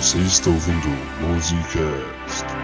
[0.00, 0.88] Você está ouvindo
[1.20, 2.59] Musicast.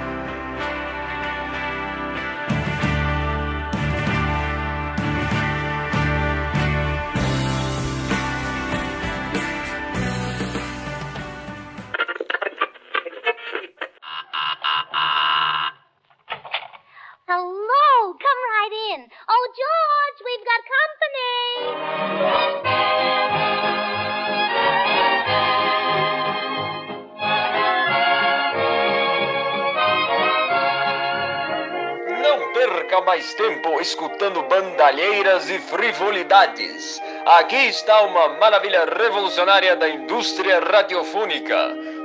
[33.27, 37.01] Mais tempo escutando bandalheiras e frivolidades.
[37.25, 41.57] Aqui está uma maravilha revolucionária da indústria radiofônica.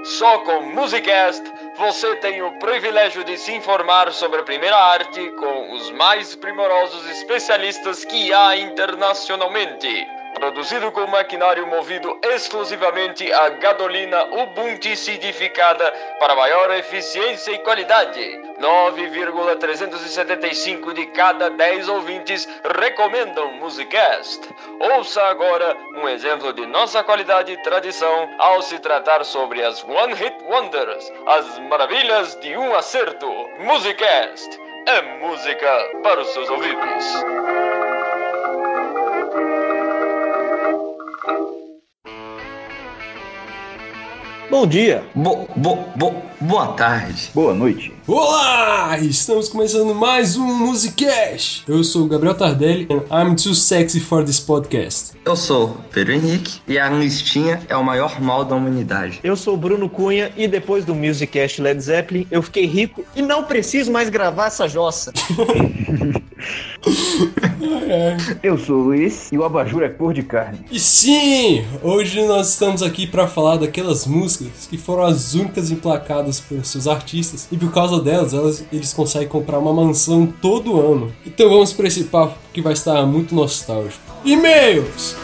[0.03, 1.43] Só com Musicast
[1.77, 7.07] você tem o privilégio de se informar sobre a primeira arte com os mais primorosos
[7.07, 10.20] especialistas que há internacionalmente.
[10.41, 18.41] Produzido com maquinário movido exclusivamente a gasolina ubunticidada para maior eficiência e qualidade.
[18.57, 24.41] 9,375 de cada 10 ouvintes recomendam Musicast.
[24.79, 30.15] Ouça agora um exemplo de nossa qualidade e tradição ao se tratar sobre as One
[30.15, 33.31] Hit Wonders, as maravilhas de um acerto.
[33.59, 37.40] Musicast é música para os seus ouvidos.
[44.51, 47.29] Bom dia, Bo, bo, bo, boa tarde.
[47.33, 47.93] boa noite.
[48.05, 48.97] Olá!
[48.99, 51.63] Estamos começando mais um Musicast.
[51.65, 55.13] Eu sou o Gabriel Tardelli and I'm too sexy for this podcast.
[55.23, 59.21] Eu sou Pedro Henrique e a listinha é o maior mal da humanidade.
[59.23, 63.21] Eu sou o Bruno Cunha e depois do Musicast Led Zeppelin eu fiquei rico e
[63.21, 65.13] não preciso mais gravar essa jossa.
[68.41, 70.59] Eu sou o Luiz e o abajur é cor de carne.
[70.71, 76.39] E sim, hoje nós estamos aqui para falar daquelas músicas que foram as únicas emplacadas
[76.39, 81.11] por seus artistas e por causa delas elas, eles conseguem comprar uma mansão todo ano.
[81.25, 84.01] Então vamos para esse papo que vai estar muito nostálgico.
[84.23, 85.15] E-mails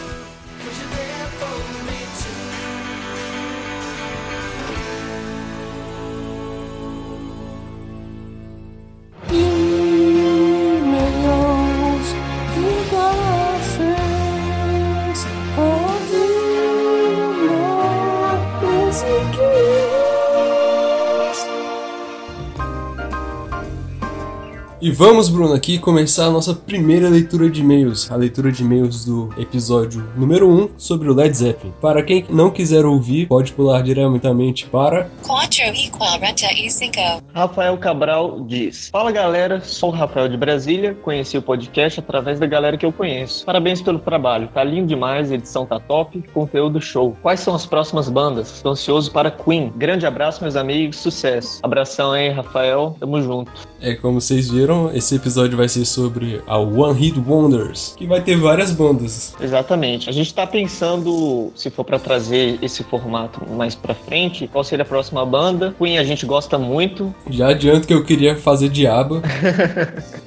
[24.98, 29.32] vamos, Bruno, aqui começar a nossa primeira leitura de e-mails, a leitura de e-mails do
[29.38, 31.72] episódio número 1 sobre o Led Zeppelin.
[31.80, 36.98] Para quem não quiser ouvir, pode pular diretamente para Quatro e quarenta e cinco.
[37.32, 42.46] Rafael Cabral diz: Fala galera, sou o Rafael de Brasília, conheci o podcast através da
[42.46, 43.46] galera que eu conheço.
[43.46, 47.16] Parabéns pelo trabalho, tá lindo demais, a edição tá top, conteúdo show.
[47.22, 48.60] Quais são as próximas bandas?
[48.62, 49.72] Tô ansioso para Queen.
[49.76, 51.60] Grande abraço, meus amigos, sucesso.
[51.62, 53.52] Abração aí, Rafael, tamo junto.
[53.80, 58.20] É, como vocês viram, esse episódio vai ser sobre a One Hit Wonders, que vai
[58.20, 59.34] ter várias bandas.
[59.40, 60.08] Exatamente.
[60.08, 64.82] A gente tá pensando, se for pra trazer esse formato mais pra frente, qual seria
[64.82, 65.74] a próxima banda.
[65.78, 67.14] Queen a gente gosta muito.
[67.28, 69.22] Já adianto que eu queria fazer Diaba.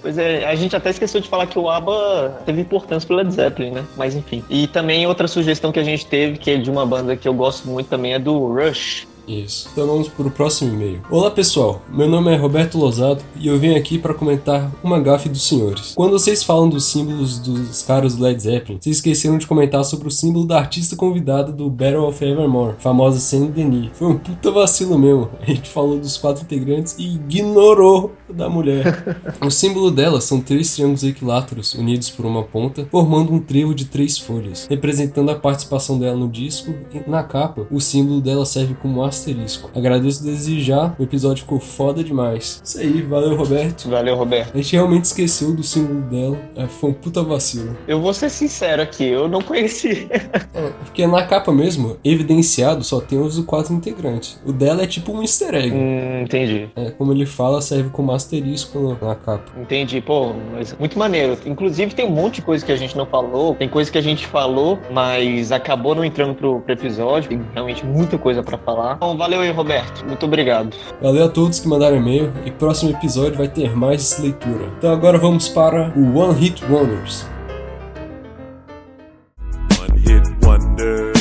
[0.01, 3.31] Pois é, a gente até esqueceu de falar que o ABBA teve importância pro Led
[3.31, 3.85] Zeppelin, né?
[3.95, 4.43] Mas enfim.
[4.49, 7.33] E também outra sugestão que a gente teve, que é de uma banda que eu
[7.33, 9.07] gosto muito também, é do Rush.
[9.31, 9.69] Isso.
[9.71, 11.01] Então vamos para o próximo e-mail.
[11.09, 15.29] Olá pessoal, meu nome é Roberto Lozado e eu venho aqui para comentar uma gafe
[15.29, 15.93] dos senhores.
[15.95, 20.09] Quando vocês falam dos símbolos dos caras do Led Zeppelin, vocês esqueceram de comentar sobre
[20.09, 23.89] o símbolo da artista convidada do Battle of Evermore, famosa Saint Denis.
[23.93, 25.29] Foi um puta vacilo mesmo.
[25.39, 29.23] A gente falou dos quatro integrantes e ignorou da mulher.
[29.41, 33.85] o símbolo dela são três triângulos equiláteros unidos por uma ponta, formando um trevo de
[33.85, 36.73] três folhas, representando a participação dela no disco.
[36.93, 39.69] E na capa, o símbolo dela serve como um asterisco.
[39.75, 42.61] Agradeço desde já, o episódio ficou foda demais.
[42.63, 43.89] Isso aí, valeu Roberto.
[43.89, 44.51] Valeu, Roberto.
[44.53, 47.77] A gente realmente esqueceu do símbolo dela, é, foi um puta vacilo.
[47.87, 50.09] Eu vou ser sincero aqui, eu não conheci.
[50.53, 54.39] É, porque na capa mesmo, evidenciado, só tem os quatro integrantes.
[54.45, 55.71] O dela é tipo um easter egg.
[55.71, 56.69] hum, entendi.
[56.75, 59.45] É, como ele fala, serve como asterisco na capa.
[59.59, 61.37] Entendi, pô, mas muito maneiro.
[61.45, 64.01] Inclusive tem um monte de coisa que a gente não falou, tem coisa que a
[64.01, 67.29] gente falou, mas acabou não entrando pro, pro episódio.
[67.29, 68.95] Tem realmente muita coisa pra falar.
[68.95, 70.05] Então, valeu aí, Roberto.
[70.05, 70.75] Muito obrigado.
[71.01, 74.71] Valeu a todos que mandaram e-mail e próximo episódio vai ter mais leitura.
[74.77, 77.25] Então agora vamos para o One Hit Wonders.
[79.79, 81.11] One Hit Wonder.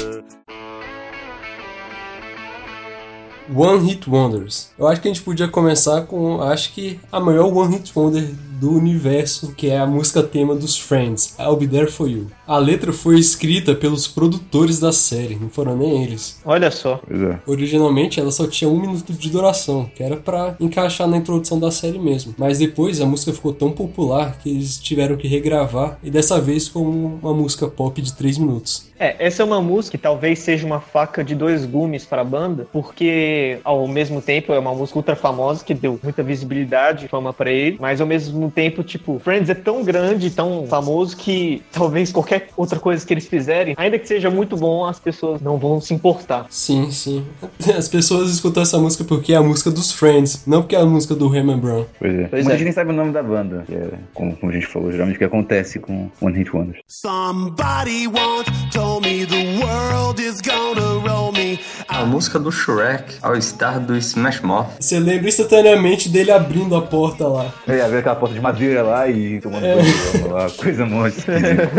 [3.54, 4.72] One Hit Wonders.
[4.78, 8.28] Eu acho que a gente podia começar com, acho que a maior One Hit Wonder
[8.60, 12.26] do universo, que é a música tema dos Friends, I'll Be There For You.
[12.46, 16.38] A letra foi escrita pelos produtores da série, não foram nem eles.
[16.44, 17.00] Olha só.
[17.06, 17.40] Pois é.
[17.46, 21.70] Originalmente ela só tinha um minuto de duração, que era pra encaixar na introdução da
[21.70, 22.34] série mesmo.
[22.36, 26.68] Mas depois a música ficou tão popular que eles tiveram que regravar, e dessa vez
[26.68, 28.90] com uma música pop de 3 minutos.
[28.98, 32.24] É, essa é uma música que talvez seja uma faca de dois gumes para a
[32.24, 37.08] banda, porque ao mesmo tempo é uma música ultra famosa que deu muita visibilidade e
[37.08, 41.62] fama para ele, mas ao mesmo tempo, tipo, Friends é tão grande, tão famoso que
[41.73, 45.56] talvez qualquer outra coisa que eles fizerem, ainda que seja muito bom, as pessoas não
[45.56, 46.47] vão se importar.
[46.50, 47.25] Sim, sim.
[47.76, 50.87] As pessoas escutam essa música porque é a música dos Friends, não porque é a
[50.87, 51.87] música do Herman Brown.
[51.99, 52.25] Pois é.
[52.29, 52.58] Pois Muita é.
[52.58, 55.17] gente nem sabe o nome da banda, que é, como, como a gente falou, geralmente
[55.17, 56.81] o que acontece com One Hit Wonders.
[56.87, 61.19] Somebody once told me the world is gonna roll.
[62.00, 64.69] A música do Shrek, All Star do Smash Mouth.
[64.81, 67.52] Você lembra instantaneamente dele abrindo a porta lá.
[67.69, 69.76] Ia ver aquela porta de madeira lá e tomando É.
[70.31, 71.70] lá, coisa muito esquisita.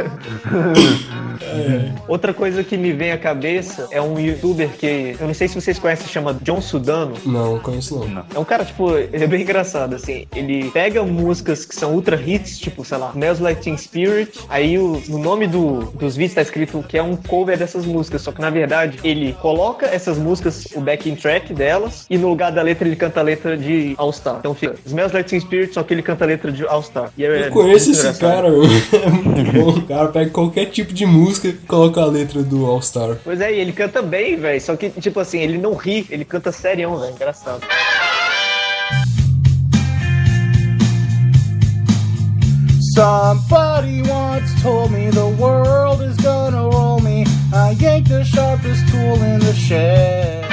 [2.07, 5.55] Outra coisa que me vem à cabeça é um youtuber que eu não sei se
[5.59, 7.15] vocês conhecem, chama John Sudano.
[7.25, 8.23] Não, conheço não.
[8.33, 10.27] É um cara, tipo, ele é bem engraçado, assim.
[10.35, 14.39] Ele pega músicas que são ultra hits, tipo, sei lá, Smells Like Teen Spirit.
[14.49, 18.21] Aí o, no nome do, dos vídeos tá escrito que é um cover dessas músicas.
[18.21, 22.51] Só que na verdade ele coloca essas músicas, o backing track delas, e no lugar
[22.51, 24.37] da letra ele canta a letra de All Star.
[24.39, 27.11] Então fica Smells Like Teen Spirit, só que ele canta a letra de All Star.
[27.17, 28.63] E é Eu conheço esse cara, meu.
[28.93, 29.69] é muito bom.
[29.71, 33.17] O cara pega qualquer tipo de música e coloca a letra do All Star.
[33.23, 34.61] Pois é, e ele canta bem, velho.
[34.61, 37.13] Só que, tipo assim, ele não ri, ele canta serião, velho.
[37.13, 37.61] Engraçado.
[42.93, 46.90] Somebody once told me the world is gonna roll.
[47.53, 50.45] I yanked the sharpest tool in the shed.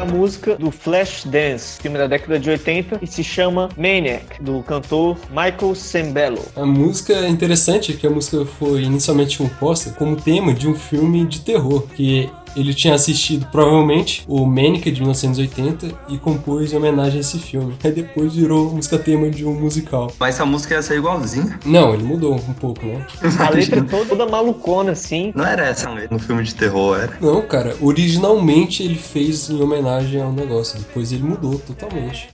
[0.00, 5.16] A música do Flashdance, filme da década de 80, e se chama Maniac, do cantor
[5.30, 6.42] Michael Sembello.
[6.56, 11.24] A música é interessante que a música foi inicialmente composta como tema de um filme
[11.24, 17.18] de terror, que ele tinha assistido provavelmente o Manic de 1980 e compôs em homenagem
[17.18, 17.74] a esse filme.
[17.84, 20.12] Aí depois virou música tema de um musical.
[20.18, 21.58] Mas essa música ia ser igualzinha.
[21.64, 23.06] Não, ele mudou um pouco, né?
[23.38, 25.32] A letra toda, toda malucona, assim.
[25.34, 27.16] Não era essa a letra no filme de terror, era.
[27.20, 32.28] Não, cara, originalmente ele fez em homenagem ao negócio, depois ele mudou totalmente.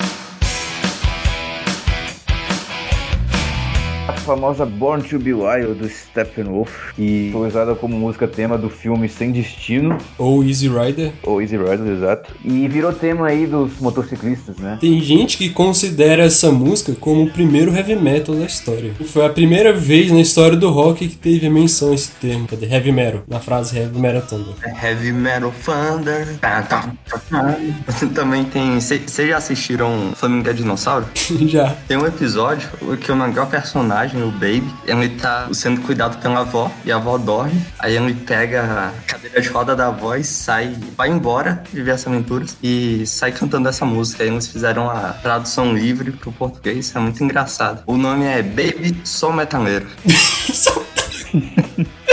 [4.23, 9.09] Famosa Born to Be Wild do Steppenwolf, que foi usada como música tema do filme
[9.09, 11.13] Sem Destino, Ou Easy Rider.
[11.25, 12.33] ou Easy Rider, exato.
[12.45, 14.79] E virou tema aí dos motociclistas, né?
[14.81, 18.93] Tem gente que considera essa música como o primeiro heavy metal da história.
[19.07, 22.67] Foi a primeira vez na história do rock que teve menção a esse termo, cadê?
[22.67, 24.55] Heavy metal, na frase Heavy Metal Thunder.
[24.83, 26.27] Heavy Metal Thunder.
[28.15, 28.81] Também tem.
[28.81, 31.07] Vocês já assistiram Flamingo é Dinossauro?
[31.49, 31.75] Já.
[31.89, 32.69] Tem um episódio
[33.01, 37.17] que o maior personagem, o Baby, ele tá sendo cuidado pela avó e a avó
[37.19, 37.65] dorme.
[37.79, 42.07] Aí ele pega a cadeira de roda da avó e sai, vai embora viver as
[42.07, 44.23] aventuras e sai cantando essa música.
[44.23, 47.83] Aí eles fizeram a tradução livre pro português, é muito engraçado.
[47.87, 49.87] O nome é Baby Sou Metaleiro.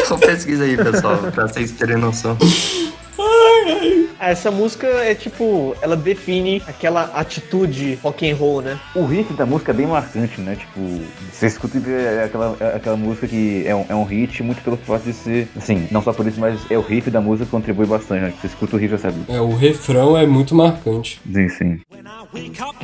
[0.05, 2.37] Só pesquisa aí, pessoal, pra vocês terem noção.
[4.19, 8.79] Essa música é tipo, ela define aquela atitude rock and roll, né?
[8.95, 10.55] O riff da música é bem marcante, né?
[10.55, 10.79] Tipo,
[11.31, 14.77] você escuta e vê aquela, aquela música que é um, é um hit muito pelo
[14.77, 17.51] fato de ser, assim, não só por isso, mas é o riff da música que
[17.51, 18.33] contribui bastante, né?
[18.39, 19.19] Você escuta o riff já sabe.
[19.29, 21.21] É, o refrão é muito marcante.
[21.31, 21.79] Sim, sim.
[21.91, 22.75] When I wake up,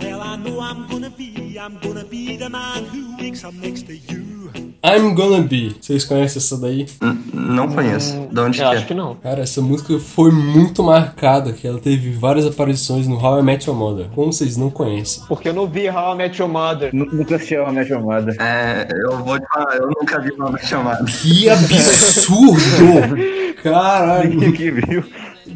[0.00, 3.86] well, I know I'm gonna be, I'm gonna be the man who wakes up next
[3.86, 4.65] to you.
[4.84, 5.76] I'm Gonna Be.
[5.80, 6.86] Vocês conhecem essa daí?
[7.02, 8.28] N- não conheço.
[8.30, 8.86] De onde Eu que acho é?
[8.86, 9.14] que não.
[9.16, 13.68] Cara, essa música foi muito marcada, que ela teve várias aparições no How I Met
[13.68, 14.06] Your Mother.
[14.14, 15.22] Como vocês não conhecem?
[15.28, 16.90] Porque eu não vi How I Met Your Mother.
[16.94, 18.32] Nu- Nunca assisti a minha chamada.
[18.40, 21.04] É, eu vou te falar, eu nunca vi uma chamada.
[21.04, 23.16] Que absurdo!
[23.62, 24.30] Caralho!
[24.30, 25.04] Ninguém que viu.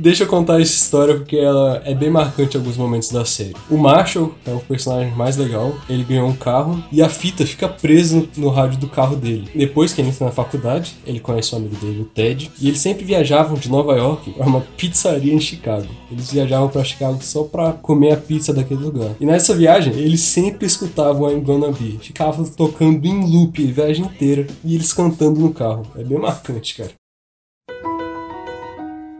[0.00, 3.54] Deixa eu contar essa história porque ela é bem marcante em alguns momentos da série.
[3.70, 7.68] O Marshall é o personagem mais legal, ele ganhou um carro e a fita fica
[7.68, 9.50] presa no, rádio do carro dele.
[9.54, 12.80] Depois que ele entra na faculdade, ele conhece um amigo dele, o Ted, e eles
[12.80, 15.88] sempre viajavam de Nova York para uma pizzaria em Chicago.
[16.10, 19.10] Eles viajavam para Chicago só para comer a pizza daquele lugar.
[19.20, 21.98] E nessa viagem, eles sempre escutavam I'm Gonna Be.
[22.00, 25.82] Ficavam tocando em loop a viagem inteira e eles cantando no carro.
[25.94, 26.90] É bem marcante, cara.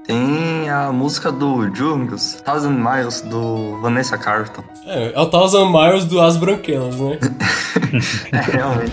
[0.06, 4.64] Tem a música do Jurgos, Thousand Miles, do Vanessa Carlton.
[4.86, 7.18] É, é o Thousand Miles do As Branquelas, né?
[8.32, 8.92] É, realmente.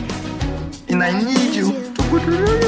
[0.87, 2.66] E I need you.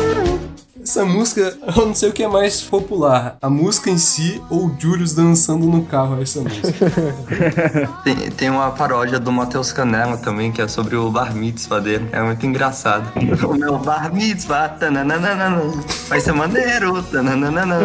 [0.82, 4.68] Essa música, eu não sei o que é mais popular, a música em si ou
[4.68, 6.70] o Julius dançando no carro essa música.
[8.04, 12.08] Tem, tem uma paródia do Matheus Canela também, que é sobre o bar mitzvah dele.
[12.12, 13.12] É muito engraçado.
[13.50, 15.62] O meu bar mitzvah, tananana,
[16.08, 17.80] vai ser maneiro, tananana,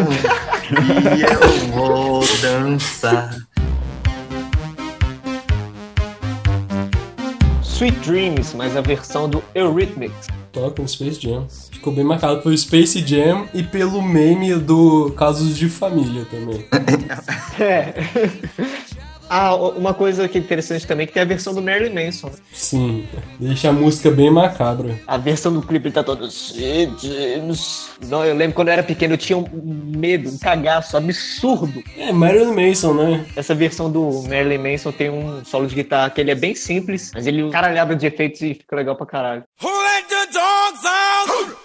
[1.17, 3.35] e eu vou dançar.
[7.75, 10.27] Sweet Dreams, mas a versão do Eurythmics.
[10.53, 11.45] Toca no Space Jam.
[11.69, 16.65] Ficou bem marcado pelo Space Jam e pelo meme do Casos de Família também.
[17.59, 17.93] É.
[19.29, 22.31] Ah, uma coisa que é interessante também, que tem a versão do Marilyn Manson.
[22.53, 23.07] Sim,
[23.39, 24.99] deixa a música bem macabra.
[25.07, 26.27] A versão do clipe tá toda...
[28.07, 29.47] Não, eu lembro quando eu era pequeno, eu tinha um
[29.97, 31.83] medo, um cagaço absurdo.
[31.97, 33.25] É, Marilyn Manson, né?
[33.35, 37.11] Essa versão do Marilyn Manson tem um solo de guitarra que ele é bem simples,
[37.13, 39.43] mas ele caralhada de efeitos e fica legal pra caralho.
[39.61, 41.64] Who Let the Dogs Out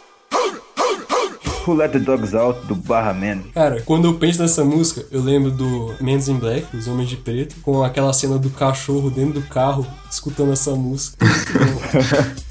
[2.67, 3.43] do Barra Man.
[3.55, 7.17] Cara, quando eu penso nessa música, eu lembro do Men's in Black, Os Homens de
[7.17, 11.25] Preto, com aquela cena do cachorro dentro do carro, escutando essa música.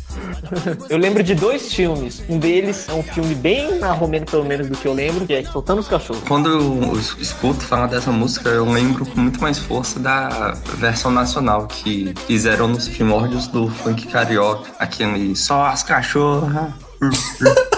[0.90, 2.24] Eu lembro de dois filmes.
[2.28, 5.44] Um deles é um filme bem marromeno, pelo menos, do que eu lembro, que é
[5.44, 6.24] Soltando os Cachorros.
[6.28, 11.68] Quando eu escuto falar dessa música, eu lembro com muito mais força da versão nacional
[11.68, 14.72] que fizeram nos primórdios do funk carioca.
[14.80, 16.74] Aquele só as cachorras.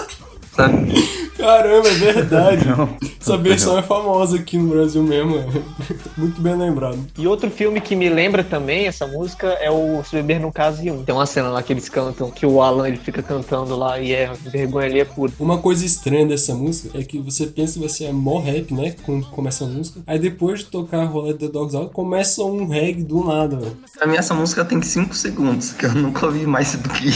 [0.54, 0.92] Sabe?
[1.36, 2.68] Caramba, é verdade.
[2.68, 2.88] Não.
[3.20, 5.38] Essa versão é famosa aqui no Brasil mesmo.
[5.38, 5.46] é.
[6.16, 6.98] Muito bem lembrado.
[7.18, 10.82] E outro filme que me lembra também essa música é o Se Beber no Caso
[10.82, 11.04] 1.
[11.04, 14.12] Tem uma cena lá que eles cantam, que o Alan ele fica cantando lá e
[14.12, 15.32] é vergonha ali é pura.
[15.40, 18.94] Uma coisa estranha dessa música é que você pensa que vai ser mó rap, né?
[19.02, 20.00] Quando começa a música.
[20.06, 23.76] Aí depois de tocar Rolê The Dogs Out, começa um reggae do nada, velho.
[23.96, 27.10] Pra mim, essa música tem 5 segundos, que eu nunca ouvi mais do que.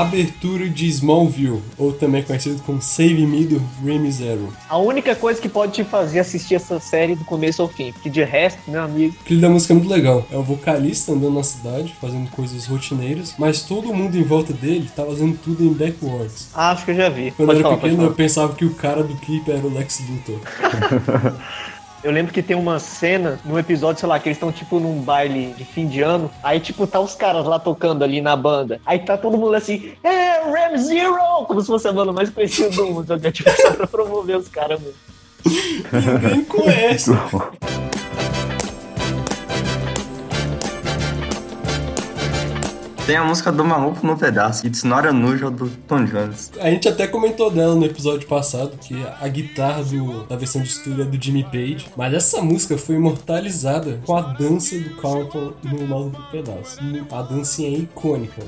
[0.00, 4.52] Abertura de Smallville, ou também conhecido como Save Me do Remy Zero.
[4.68, 8.08] A única coisa que pode te fazer assistir essa série do começo ao fim, porque
[8.10, 10.26] de resto, meu amigo, O clipe da música é muito legal.
[10.30, 14.88] É o vocalista andando na cidade, fazendo coisas rotineiras, mas todo mundo em volta dele
[14.94, 16.48] tá fazendo tudo em backwards.
[16.54, 17.30] ah, acho que eu já vi.
[17.32, 19.72] Quando Pode eu era falar, pequeno, eu pensava que o cara do clipe era o
[19.72, 20.40] Lex Luthor.
[22.04, 25.00] Eu lembro que tem uma cena no episódio, sei lá, que eles estão tipo num
[25.00, 26.30] baile de fim de ano.
[26.42, 28.78] Aí, tipo, tá os caras lá tocando ali na banda.
[28.84, 31.46] Aí tá todo mundo assim, é, Ram Zero!
[31.46, 33.06] Como se fosse a banda mais conhecida do mundo.
[33.06, 34.98] Só que é tipo só pra promover os caras mesmo.
[36.22, 37.10] Ninguém conhece.
[43.06, 46.50] Tem a música do Maluco no Pedaço, It's Not Unusual do Tom Jones.
[46.58, 50.68] A gente até comentou dela no episódio passado, que a guitarra do- da versão de
[50.68, 55.52] estúdio é do Jimmy Page, mas essa música foi imortalizada com a dança do Carlton
[55.64, 56.78] no Maluco do Pedaço.
[57.12, 58.42] A dancinha é icônica.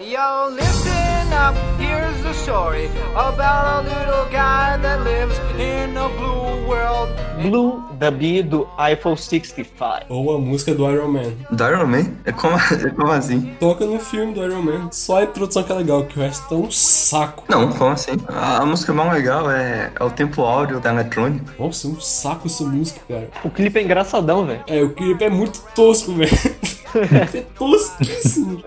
[0.00, 6.66] Yo, listen up, here's the story about a little guy that lives in a blue
[6.66, 7.10] world.
[7.42, 10.06] Blue da B do Eiffel 65.
[10.08, 11.32] Ou a música do Iron Man.
[11.50, 12.06] Do Iron Man?
[12.24, 13.54] É como, é como assim?
[13.60, 14.88] Toca no filme do Iron Man.
[14.90, 17.44] Só a introdução que é legal, que o resto é um saco.
[17.46, 18.12] Não, como assim?
[18.26, 21.54] A, a música mais legal é, é o tempo áureo da eletrônica.
[21.58, 23.28] Nossa, é um saco essa música, cara.
[23.44, 24.64] O clipe é engraçadão, velho.
[24.66, 26.30] É, o clipe é muito tosco, velho.
[26.98, 28.62] É tosquíssimo.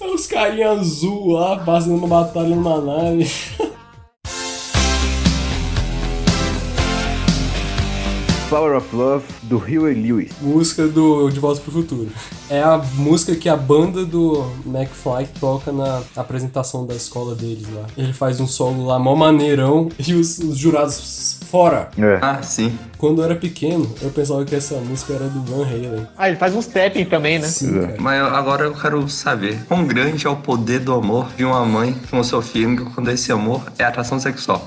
[0.00, 3.28] É Os carinha azul lá, fazendo uma batalha numa nave.
[8.48, 10.32] Flower of Love do Huey Lewis.
[10.40, 12.08] Música do De Volta pro Futuro.
[12.48, 17.84] É a música que a banda do McFly toca na apresentação da escola deles lá.
[17.94, 21.90] Ele faz um solo lá, mó maneirão, e os, os jurados fora.
[21.98, 22.18] É.
[22.22, 22.72] Ah, sim.
[22.96, 26.06] Quando eu era pequeno, eu pensava que essa música era do Van Halen.
[26.16, 27.46] Ah, ele faz uns tapping também, né?
[27.46, 27.96] Sim, cara.
[28.00, 31.94] Mas agora eu quero saber quão grande é o poder do amor de uma mãe
[32.10, 34.66] com o seu filho quando esse amor é atração sexual.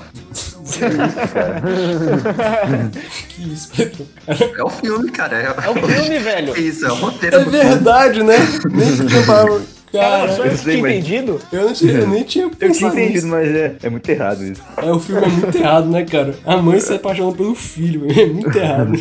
[3.28, 4.06] Que isso, Pedro.
[4.26, 5.36] É o filme, cara.
[5.38, 6.54] É, É o filme, velho.
[6.56, 7.66] É isso, é o roteiro É do filme.
[7.68, 8.36] verdade, né?
[8.70, 9.62] Nem tinha parado.
[9.92, 11.38] Cara, Cara, eu tinha mas- entendido.
[11.52, 13.26] eu, não tinha, eu nem tinha Eu tinha entendido, nisso.
[13.26, 14.62] mas é, é muito errado isso.
[14.78, 16.34] É, o filme é muito errado, né, cara?
[16.46, 18.92] A mãe se apaixona pelo filho, é muito errado.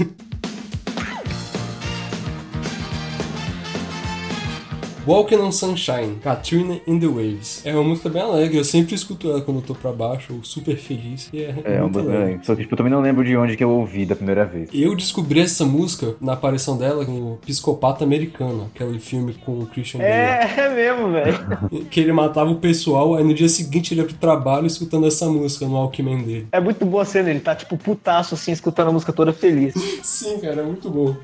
[5.07, 7.65] Walking on Sunshine, Katrina in the Waves.
[7.65, 10.43] É uma música bem alegre, eu sempre escuto ela quando eu tô pra baixo, ou
[10.43, 11.27] super feliz.
[11.33, 12.33] E é, É, muito dos- alegre.
[12.35, 14.45] é, Só que tipo, eu também não lembro de onde que eu ouvi da primeira
[14.45, 14.69] vez.
[14.71, 20.01] Eu descobri essa música na aparição dela no Psicopata Americano, aquele filme com o Christian
[20.01, 20.11] Bale.
[20.11, 21.39] É, é mesmo, velho.
[21.89, 25.27] Que ele matava o pessoal, aí no dia seguinte ele ia pro trabalho escutando essa
[25.27, 26.47] música no Walkman dele.
[26.51, 29.73] É muito boa a cena, ele tá tipo putaço assim, escutando a música toda feliz.
[30.03, 31.15] Sim, cara, é muito bom.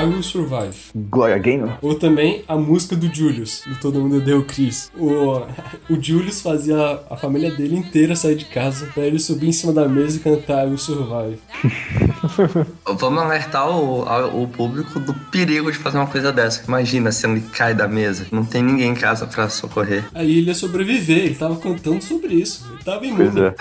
[0.00, 0.76] I Will Survive.
[0.94, 1.72] Gloria Gaynor.
[1.82, 4.90] Ou também a música do Julius, do Todo Mundo Deu Chris.
[4.96, 5.42] O,
[5.90, 9.72] o Julius fazia a família dele inteira sair de casa pra ele subir em cima
[9.72, 11.38] da mesa e cantar I Will Survive.
[12.98, 16.62] Vamos alertar o, o público do perigo de fazer uma coisa dessa.
[16.66, 18.26] Imagina se ele cai da mesa.
[18.30, 20.04] Não tem ninguém em casa pra socorrer.
[20.14, 22.66] Aí ele ia sobreviver, ele tava cantando sobre isso.
[22.72, 23.40] Ele tava Pois imune.
[23.40, 23.54] é.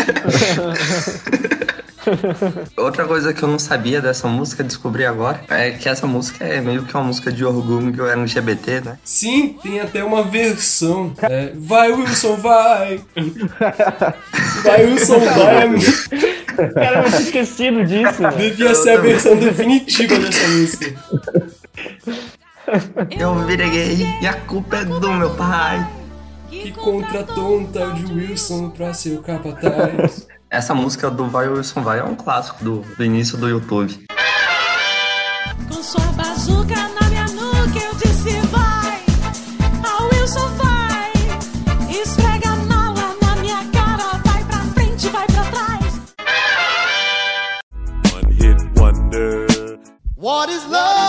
[2.76, 6.60] Outra coisa que eu não sabia dessa música, descobri agora, é que essa música é
[6.60, 8.98] meio que uma música de orgulho LGBT, né?
[9.04, 11.12] Sim, tem até uma versão.
[11.22, 13.00] É, vai, Wilson, vai!
[14.64, 15.68] vai, Wilson, vai!
[16.74, 18.22] Cara, eu tinha esquecido disso.
[18.36, 20.94] Devia ser a versão definitiva dessa música.
[23.18, 25.86] Eu virei gay e a culpa é do meu pai.
[26.48, 30.26] Que contratou um tal de Wilson pra ser o capataz.
[30.50, 34.04] Essa música do Vai Wilson Vai é um clássico do, do início do YouTube.
[35.68, 39.00] Com sua bazuca na minha nuca, eu disse vai.
[39.84, 41.12] A Wilson vai.
[41.88, 44.18] Esfrega a mala na minha cara.
[44.24, 46.00] Vai pra frente, vai pra trás.
[48.12, 49.46] One hit wonder.
[50.16, 50.99] What is love?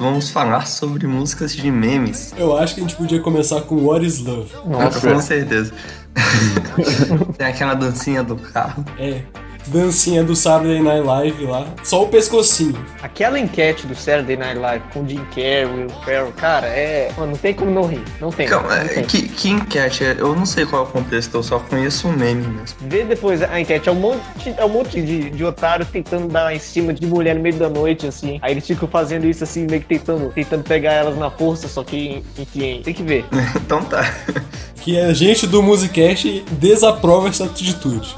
[0.00, 2.32] Vamos falar sobre músicas de memes.
[2.38, 4.50] Eu acho que a gente podia começar com What is Love.
[5.02, 5.74] Com certeza.
[7.36, 8.82] Tem aquela dancinha do carro.
[8.98, 9.20] É,
[9.66, 11.66] dancinha do Saturday Night Live lá.
[11.82, 12.84] Só o pescocinho.
[13.02, 17.12] Aquela enquete do Saturday Night Live com Jim Carrey, Will Ferrell, cara, é.
[17.16, 18.02] Mano, não tem como não rir.
[18.20, 18.46] Não tem.
[18.48, 19.04] Calma, não é, tem.
[19.04, 20.04] que, que enquete?
[20.04, 22.76] Eu não sei qual é o contexto, eu só conheço o meme mesmo.
[22.80, 26.54] Vê depois a enquete, é um monte, é um monte de, de otário tentando dar
[26.54, 28.38] em cima de mulher no meio da noite, assim.
[28.42, 31.82] Aí eles ficam fazendo isso assim, meio que tentando, tentando pegar elas na força, só
[31.82, 33.24] que, enfim, tem que ver.
[33.70, 34.02] Então tá.
[34.76, 38.14] Que a gente do Musicast desaprova essa atitude.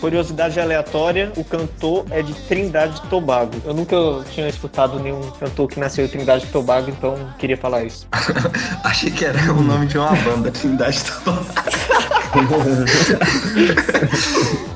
[0.00, 3.52] Curiosidade aleatória, o cantor é de Trindade e Tobago.
[3.64, 3.96] Eu nunca
[4.30, 8.06] tinha escutado nenhum cantor que nasceu em Trindade e Tobago, então queria falar isso.
[8.82, 11.14] Achei que era o nome de uma banda, Trindade tá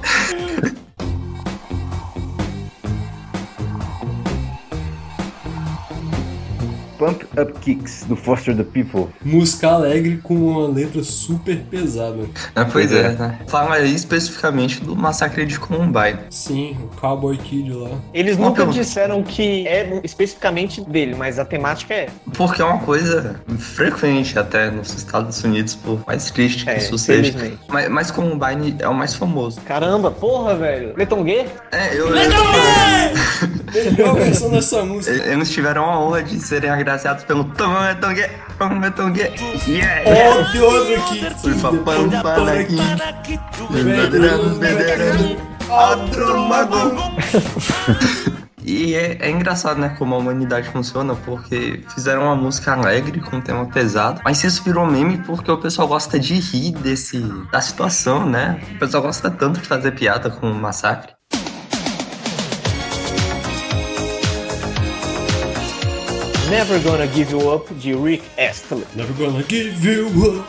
[6.98, 9.06] Pump Up Kicks, do Foster the People.
[9.24, 12.24] Música alegre com uma letra super pesada.
[12.54, 13.38] É, pois é, né?
[13.46, 16.18] Fala aí especificamente do massacre de Columbine.
[16.30, 17.90] Sim, o Cowboy Kid lá.
[18.12, 18.80] Eles Uma nunca pergunta.
[18.80, 22.08] disseram que é especificamente dele, mas a temática é.
[22.37, 26.98] Porque é uma coisa frequente até nos Estados Unidos, por mais triste que É, isso
[26.98, 27.52] seja.
[27.68, 29.61] Mas, mas Columbine é o mais famoso.
[29.62, 30.94] Caramba, porra, velho.
[30.96, 31.46] Leton Gay?
[31.70, 32.08] É, eu.
[33.72, 35.16] Melhor versão dessa música.
[35.16, 38.28] Eles tiveram a honra de serem agraciados pelo Tom Etongue,
[38.59, 39.33] Tom Etongue.
[39.66, 40.38] Yeah!
[40.38, 41.35] Outro, outro aqui.
[45.68, 46.76] Outro mago.
[48.68, 53.37] E é, é engraçado, né, como a humanidade funciona, porque fizeram uma música alegre com
[53.37, 57.18] um tema pesado, mas isso virou meme porque o pessoal gosta de rir desse,
[57.50, 58.61] da situação, né?
[58.74, 61.17] O pessoal gosta tanto de fazer piada com o massacre.
[66.50, 68.84] Never Gonna Give You Up, de Rick Astley.
[68.94, 70.06] Never gonna give you
[70.40, 70.48] up.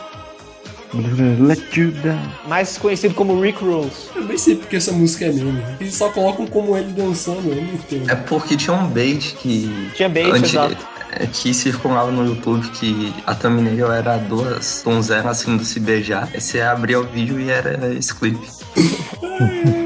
[1.38, 2.20] Let you down.
[2.48, 4.08] Mais conhecido como Rick Rose.
[4.16, 5.62] Eu nem sei porque essa música é meme.
[5.80, 8.10] Eles só colocam como ele dançando, eu não entendo.
[8.10, 9.90] É porque tinha um bait que.
[9.94, 10.76] Tinha bait, exato.
[11.12, 16.28] é, Que circulava no YouTube que a thumbnail era duas donzelas assim do se beijar.
[16.34, 18.48] Aí você abria o vídeo e era esse clipe.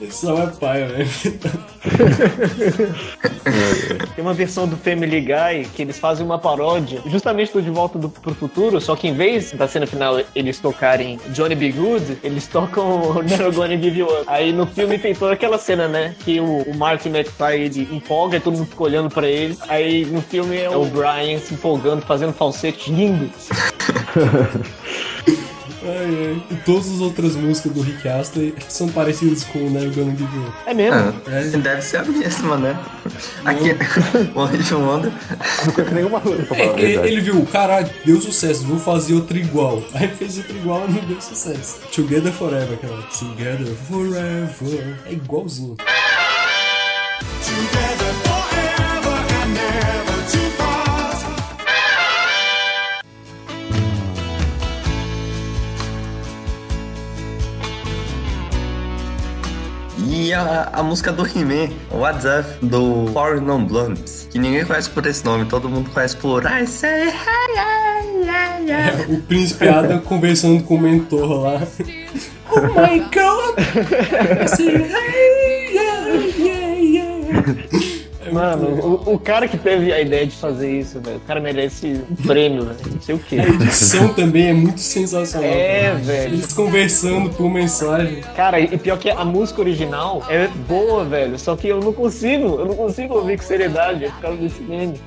[0.00, 1.08] Esse não é pai, velho.
[4.14, 7.98] Tem uma versão do Family Guy que eles fazem uma paródia, justamente do De Volta
[7.98, 11.70] do, pro Futuro, só que em vez da cena final eles tocarem Johnny B.
[11.72, 14.24] Good, eles tocam Never Gonna Give You Up.
[14.26, 16.16] Aí no filme tem toda aquela cena, né?
[16.24, 19.56] Que o, o Mark McFly ele empolga e todo mundo fica olhando pra ele.
[19.68, 23.30] Aí no filme é o Brian se empolgando, fazendo falsete lindo.
[25.84, 26.42] Ai, ai.
[26.50, 30.36] E todas as outras músicas do Rick Astley são parecidas com o Never Gonna Give
[30.36, 30.56] You Up.
[30.66, 31.14] É mesmo?
[31.26, 32.78] Ah, deve ser a mesma, né?
[33.44, 33.70] Aqui,
[34.34, 35.12] o Rich Wonder.
[35.92, 39.82] Nenhuma É ele viu, caralho, deu sucesso, vou fazer outra igual.
[39.94, 41.80] Aí fez outra igual e não deu sucesso.
[41.92, 43.02] Together Forever, aquela.
[43.02, 44.98] Together Forever.
[45.06, 45.76] É igualzinho.
[47.46, 47.93] E
[60.34, 65.06] a, a música do He-Man, What's Up, do Four Non Blondes, que ninguém conhece por
[65.06, 67.12] esse nome, todo mundo conhece por I Say Hi,
[67.56, 68.70] hi, hi, hi.
[68.70, 71.62] É, o príncipe Adam conversando com o mentor lá.
[72.50, 73.56] Oh my god!
[74.44, 77.93] Assim, hey, yeah, yeah, yeah.
[78.34, 81.40] É Mano, o, o cara que teve a ideia de fazer isso, velho, o cara
[81.40, 82.78] merece um prêmio, velho.
[82.92, 83.38] Não sei o quê.
[83.38, 85.48] A edição também é muito sensacional.
[85.48, 85.94] É, cara.
[85.96, 86.34] velho.
[86.34, 88.22] Eles conversando por mensagem.
[88.36, 91.38] Cara, e pior que a música original é boa, velho.
[91.38, 95.00] Só que eu não consigo, eu não consigo ouvir com seriedade por causa desse meme.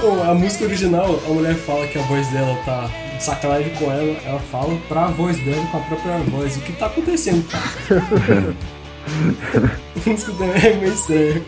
[0.00, 3.90] Bom, a música original, a mulher fala que a voz dela tá em sacanagem com
[3.90, 6.56] ela, ela fala pra voz dela com a própria voz.
[6.56, 8.54] O que tá acontecendo, cara?
[9.06, 11.42] a música também é meio estranha.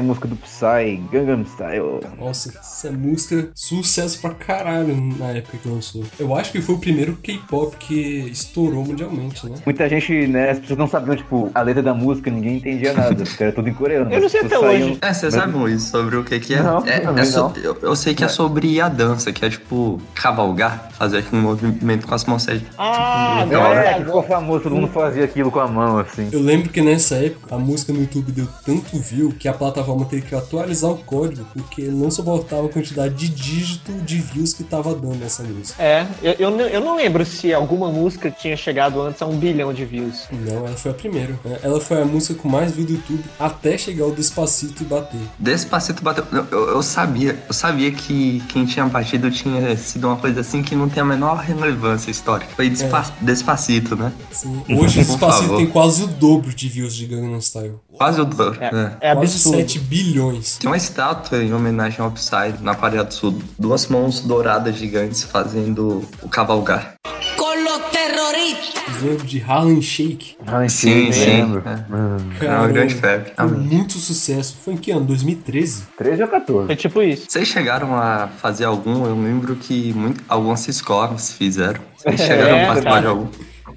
[0.00, 2.00] A música do Psy, Gangnam Style.
[2.18, 6.04] Nossa, essa música sucesso pra caralho na época que lançou.
[6.18, 9.56] Eu acho que foi o primeiro K-pop que estourou mundialmente, né?
[9.64, 13.14] Muita gente, né, as pessoas não sabiam, tipo, a letra da música, ninguém entendia nada,
[13.14, 14.12] porque era tudo em coreano.
[14.12, 14.98] Eu não sei As até hoje.
[15.00, 16.62] É, vocês sabem isso sobre o que que é?
[16.62, 17.52] Não, é, é so- não.
[17.62, 22.06] eu, eu sei que é sobre a dança, que é tipo cavalgar, fazer aquele movimento
[22.06, 22.46] com as mãos.
[22.78, 26.28] Ah, hora agora, que ficou famoso, todo mundo fazia aquilo com a mão, assim.
[26.32, 29.89] Eu lembro que nessa época a música no YouTube deu tanto view que a plataforma
[30.04, 34.62] teve que atualizar o código porque não suportava a quantidade de dígito de views que
[34.64, 35.82] tava dando nessa música.
[35.82, 39.36] É, eu, eu, não- eu não lembro se alguma música tinha chegado antes a um
[39.36, 40.28] bilhão de views.
[40.30, 41.38] Não, ela foi a primeira.
[41.44, 41.58] né?
[41.62, 45.20] Ela foi a música com mais view do YouTube até chegar o Despacito e bater.
[45.38, 46.24] Despacito bateu.
[46.32, 50.62] Eu, eu- eu sabia, eu sabia que quem tinha batido tinha sido uma coisa assim
[50.62, 52.50] que não tem a menor relevância histórica.
[52.54, 54.12] Foi despa- Despacito, né?
[54.30, 54.62] Sim.
[54.68, 57.74] Hoje Despacito tem quase o dobro de views de Gangnam Style.
[57.92, 58.58] Quase o dobro.
[58.62, 58.96] É, né?
[59.00, 59.56] é quase absurdo.
[59.70, 60.56] 7 bilhões.
[60.58, 63.40] Tem uma estátua em homenagem ao Psy na do Sul.
[63.58, 66.94] Duas mãos douradas gigantes fazendo o cavalgar.
[69.02, 70.36] Lembram de Harlem Shake?
[70.46, 71.24] Ah, Sim, sim.
[71.24, 71.62] lembro.
[71.64, 72.44] É.
[72.44, 73.32] É uma grande febre.
[73.34, 74.58] Foi muito sucesso.
[74.62, 75.06] Foi em que ano?
[75.06, 75.84] 2013?
[75.96, 76.66] 13 ou 14?
[76.66, 77.24] Foi tipo isso.
[77.26, 79.06] Vocês chegaram a fazer algum?
[79.06, 81.80] Eu lembro que muito, algumas escolas fizeram.
[81.96, 83.00] Vocês chegaram É, a participar cara.
[83.00, 83.28] de algum?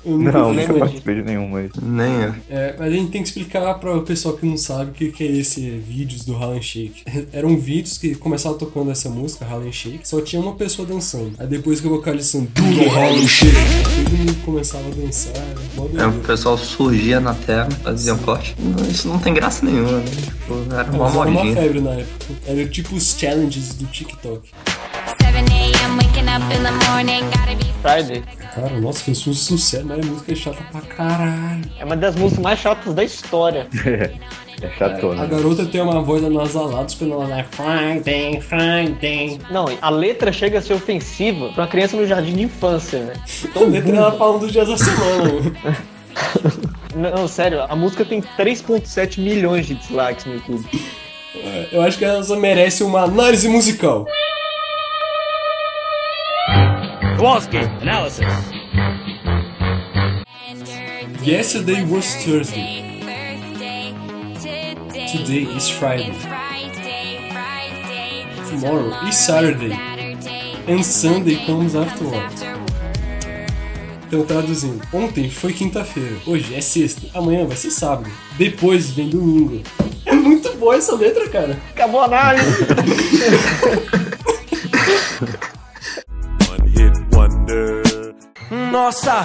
[0.05, 1.71] Eu nunca Não, nunca participei de nenhum, mas.
[1.81, 2.35] Nem eu.
[2.49, 5.11] É, mas a gente tem que explicar para o pessoal que não sabe o que,
[5.11, 7.03] que é esse vídeos do Harlem Shake.
[7.31, 11.31] Eram vídeos que começavam tocando essa música, Harlem Shake, só tinha uma pessoa dançando.
[11.39, 13.53] Aí depois que o vocalista do Harlem Shake,
[14.05, 15.33] todo mundo começava a dançar.
[15.35, 18.55] era mó É, o pessoal surgia na tela, fazia um corte.
[18.89, 20.05] Isso não tem graça nenhuma, né?
[20.05, 21.55] Tipo, era uma Mas era uma modinha.
[21.55, 22.25] febre na época.
[22.45, 24.49] Era tipo os challenges do TikTok.
[25.33, 25.97] 7 a.m.
[25.97, 28.23] waking up in the morning, gotta be Friday.
[28.53, 31.61] Cara, nossa, fez um sucesso, mas a música é chata pra caralho.
[31.79, 33.67] É uma das músicas mais chatas da história.
[34.61, 35.27] É chato, A né?
[35.27, 39.37] garota tem uma voz anasalada, esperando ela Friday, Friday.
[39.51, 43.13] Não, a letra chega a ser ofensiva pra uma criança no jardim de infância, né?
[43.57, 45.51] A letra ela falando dos dias da semana.
[46.95, 50.65] Não, sério, a música tem 3.7 milhões de dislikes no YouTube.
[51.35, 54.05] É, Eu acho que ela só merece uma análise musical.
[61.21, 62.99] Yesterday was Thursday.
[65.11, 66.13] Today is Friday.
[68.49, 69.73] Tomorrow is Saturday.
[70.67, 72.23] And Sunday comes after all.
[74.07, 79.63] Então, traduzindo, ontem foi quinta-feira, hoje é sexta, amanhã vai ser sábado, depois vem domingo.
[80.05, 81.59] É muito boa essa letra, cara.
[81.71, 82.45] Acabou a análise.
[88.73, 89.23] Nossa,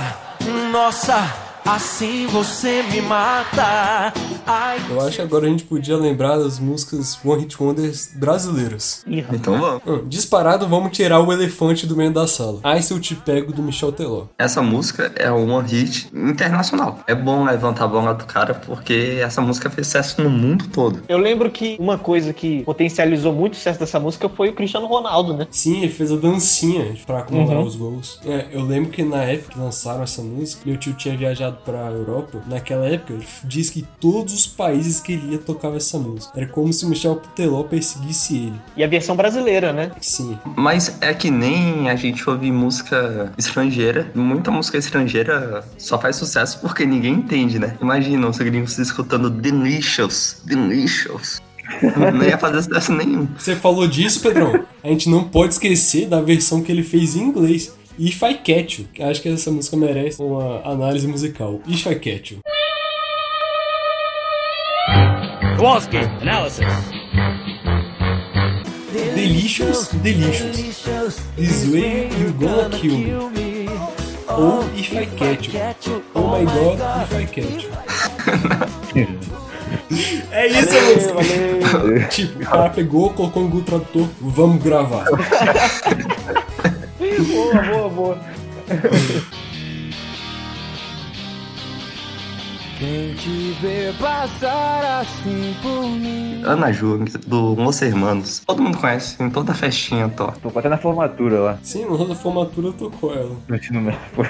[0.71, 4.13] nossa, assim você me mata.
[4.47, 9.05] Ai, Eu acho que agora a gente podia lembrar das músicas One Hit Wonders brasileiras.
[9.07, 9.83] Então vamos.
[9.87, 12.61] Hum, disparado, vamos tirar o elefante do meio da sala.
[12.63, 14.25] Ai, se eu te pego do Michel Teló.
[14.39, 17.01] Essa música é uma hit internacional.
[17.07, 21.03] É bom levantar a bola do cara porque essa música fez sucesso no mundo todo.
[21.09, 24.87] Eu lembro que uma coisa que potencializou muito o sucesso dessa música foi o Cristiano
[24.87, 25.47] Ronaldo, né?
[25.51, 27.67] Sim, ele fez a dancinha pra comemorar Uhum.
[27.67, 28.21] os gols.
[28.25, 31.91] É, eu lembro que na época que lançaram essa música, meu tio tinha viajado pra
[31.91, 32.41] Europa.
[32.47, 36.33] Naquela época, ele disse que todos os países que ele ia tocavam essa música.
[36.37, 38.61] Era como se o Michel Teló perseguisse ele.
[38.77, 39.91] E a versão brasileira, né?
[40.01, 40.39] Sim.
[40.57, 44.11] Mas é que nem a gente ouve música estrangeira.
[44.15, 47.77] Muita música estrangeira só faz sucesso porque ninguém entende, né?
[47.81, 51.41] Imagina os gringos escutando Delicious, Delicious.
[52.15, 53.29] Não ia fazer sucesso nenhum.
[53.37, 54.65] Você falou disso, Pedrão?
[54.83, 57.75] A gente não pode esquecer da versão que ele fez em inglês.
[57.99, 58.89] If I Catch You.
[59.11, 61.61] Acho que essa música merece uma análise musical.
[61.67, 62.39] If I Catch You.
[69.17, 71.21] Delicious, Delicious.
[71.37, 73.69] This way you gonna kill me.
[74.29, 75.49] Ou If I Catch
[75.89, 76.03] You.
[76.15, 77.65] Oh my god, If I Catch
[78.95, 79.09] You.
[80.31, 82.09] É isso a música.
[82.11, 85.05] Tipo, o cara pegou, colocou no Google Tradutor, vamos gravar.
[87.29, 88.19] Boa, boa, boa.
[92.79, 96.43] Quem te vê passar assim por mim.
[96.45, 98.41] Ana Júlia, do Los Hermanos.
[98.47, 100.39] Todo mundo conhece, em toda festinha toca.
[100.41, 101.59] Tocou até na formatura lá.
[101.61, 103.37] Sim, no roda formatura tocou ela.
[103.49, 104.29] No ensino médio foi.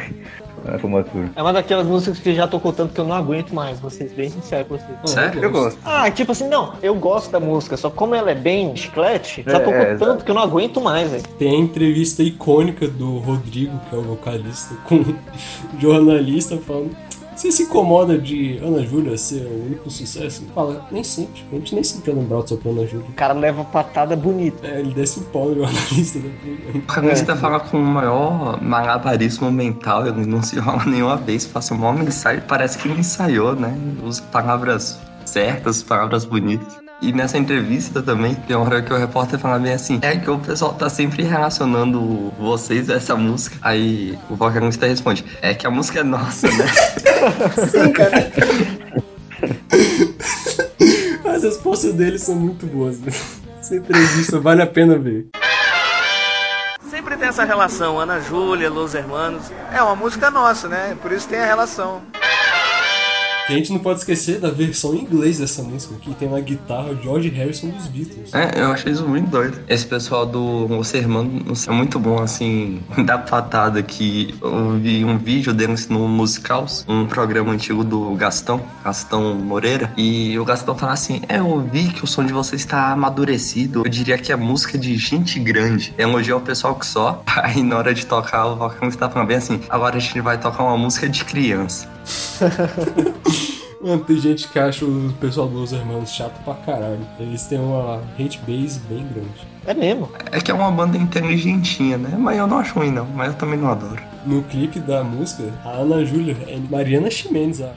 [0.64, 1.30] Na formatura.
[1.34, 4.08] É uma daquelas músicas que já tocou tanto que eu não aguento mais, vou ser
[4.10, 4.98] bem sincero com vocês.
[5.10, 5.42] Sério?
[5.42, 5.78] Eu gosto.
[5.84, 9.56] Ah, tipo assim, não, eu gosto da música, só como ela é bem chiclete, já
[9.56, 11.22] É, tocou é, tanto que eu não aguento mais, velho.
[11.38, 14.96] Tem a entrevista icônica do Rodrigo, que é o vocalista, com
[15.76, 17.07] o jornalista falando.
[17.38, 20.42] Você se incomoda de Ana Júlia ser o único sucesso?
[20.52, 21.44] Fala, nem sempre.
[21.52, 23.06] A gente nem sempre vai lembrar do seu Ana Júlia.
[23.08, 24.66] O cara leva patada bonita.
[24.66, 26.18] É, ele desce o pau no jornalista.
[26.18, 26.32] Né?
[26.74, 31.74] O canista fala com o maior malabarismo mental, ele não se rola nenhuma vez, passa
[31.74, 33.72] um maior ensaio, parece que ele ensaiou, né?
[34.02, 36.76] Usa palavras certas, palavras bonitas.
[37.00, 40.28] E nessa entrevista também, tem uma hora que o repórter fala bem assim, é que
[40.28, 43.56] o pessoal tá sempre relacionando vocês a essa música.
[43.62, 46.66] Aí o vocalista responde, é que a música é nossa, né?
[47.70, 48.32] Sim, cara.
[51.34, 52.98] As respostas dele são muito boas.
[53.00, 53.12] Né?
[53.60, 55.28] Essa entrevista vale a pena ver.
[56.90, 59.52] Sempre tem essa relação, Ana Júlia, Los Hermanos.
[59.72, 60.96] É uma música nossa, né?
[61.00, 62.02] Por isso tem a relação.
[63.48, 66.38] E a gente não pode esquecer da versão em inglês dessa música, que tem na
[66.38, 68.34] guitarra George Harrison dos Beatles.
[68.34, 69.58] É, eu achei isso muito doido.
[69.66, 75.16] Esse pessoal do Los Hermanos é muito bom, assim, da patada que eu vi um
[75.16, 80.92] vídeo deles no Musicals, um programa antigo do Gastão, Gastão Moreira, e o Gastão fala
[80.92, 84.36] assim, é, eu vi que o som de vocês está amadurecido, eu diria que é
[84.36, 85.94] música de gente grande.
[85.96, 89.38] Elogia o pessoal que só, aí na hora de tocar o vocalista tá falando bem
[89.38, 91.88] assim, agora a gente vai tocar uma música de criança.
[93.80, 97.00] Mano, tem gente que acha o pessoal dos Hermanos chato pra caralho.
[97.18, 99.46] Eles têm uma hate base bem grande.
[99.64, 100.10] É mesmo.
[100.32, 102.16] É que é uma banda inteligentinha, né?
[102.18, 104.02] Mas eu não acho ruim não, mas eu também não adoro.
[104.26, 107.60] No clipe da música, a Ana Júlia é Mariana Ximenes.
[107.60, 107.70] A...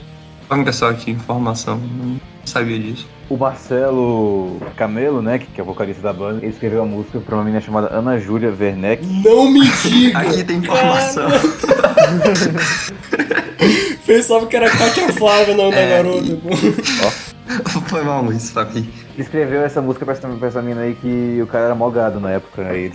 [0.49, 3.07] Olha pessoal aqui, informação, não sabia disso.
[3.29, 7.19] O Marcelo Camelo, né, que que é o vocalista da banda, ele escreveu a música
[7.19, 9.05] pra uma menina chamada Ana Júlia Werneck.
[9.05, 10.19] Não me diga!
[10.19, 11.29] Aqui tem informação.
[14.11, 16.25] Pensava que era Katia Flávia, não, da É, garota.
[16.25, 16.49] e- pô.
[17.87, 18.79] Foi mal Luiz, Fabi.
[19.13, 22.19] Ele escreveu essa música pra essa, pra essa menina aí que o cara era mogado
[22.19, 22.61] na época.
[22.69, 22.91] Aí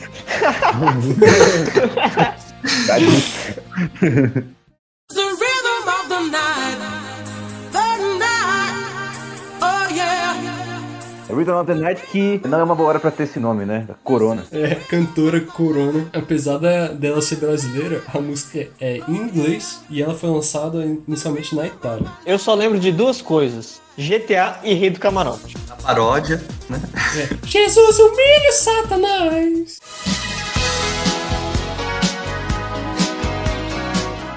[11.28, 13.86] Rhythm of the Night, que não é uma boa hora pra ter esse nome, né?
[14.04, 14.44] Corona.
[14.52, 16.06] É, cantora Corona.
[16.12, 21.54] Apesar da- dela ser brasileira, a música é em inglês e ela foi lançada inicialmente
[21.54, 22.06] na Itália.
[22.24, 25.56] Eu só lembro de duas coisas: GTA e Rei do Camarote.
[25.70, 26.80] A paródia, né?
[27.16, 29.78] É, Jesus humilha Satanás!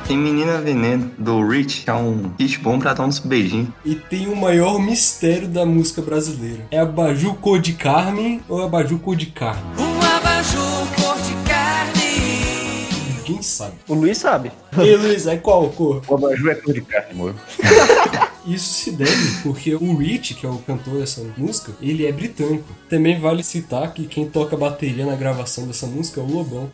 [0.10, 3.70] Tem Menina Veneno, do Rich, que é um hit bom pra dar uns beijinhos.
[3.86, 6.66] E tem o maior mistério da música brasileira.
[6.72, 9.62] É a Baju cor de Carmen ou a Baju cor de Carne?
[9.78, 12.88] Um abajur cor de carne.
[13.18, 13.76] Ninguém sabe.
[13.88, 14.52] O Luiz sabe.
[14.80, 16.02] E aí, Luiz, é qual cor?
[16.08, 17.36] O Abaju é cor de carne, amor.
[18.48, 22.76] Isso se deve porque o Rich, que é o cantor dessa música, ele é britânico.
[22.90, 26.72] Também vale citar que quem toca bateria na gravação dessa música é o Lobão.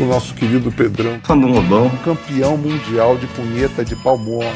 [0.00, 1.20] O nosso querido Pedrão.
[1.28, 1.90] Lobão.
[2.04, 4.50] Campeão mundial de punheta de palmona.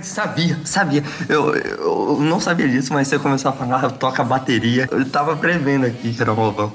[0.00, 1.02] Sabia, sabia.
[1.28, 4.88] Eu, eu não sabia disso, mas você começou a falar, toca bateria.
[4.90, 6.72] Eu tava prevendo aqui que era um Lobão.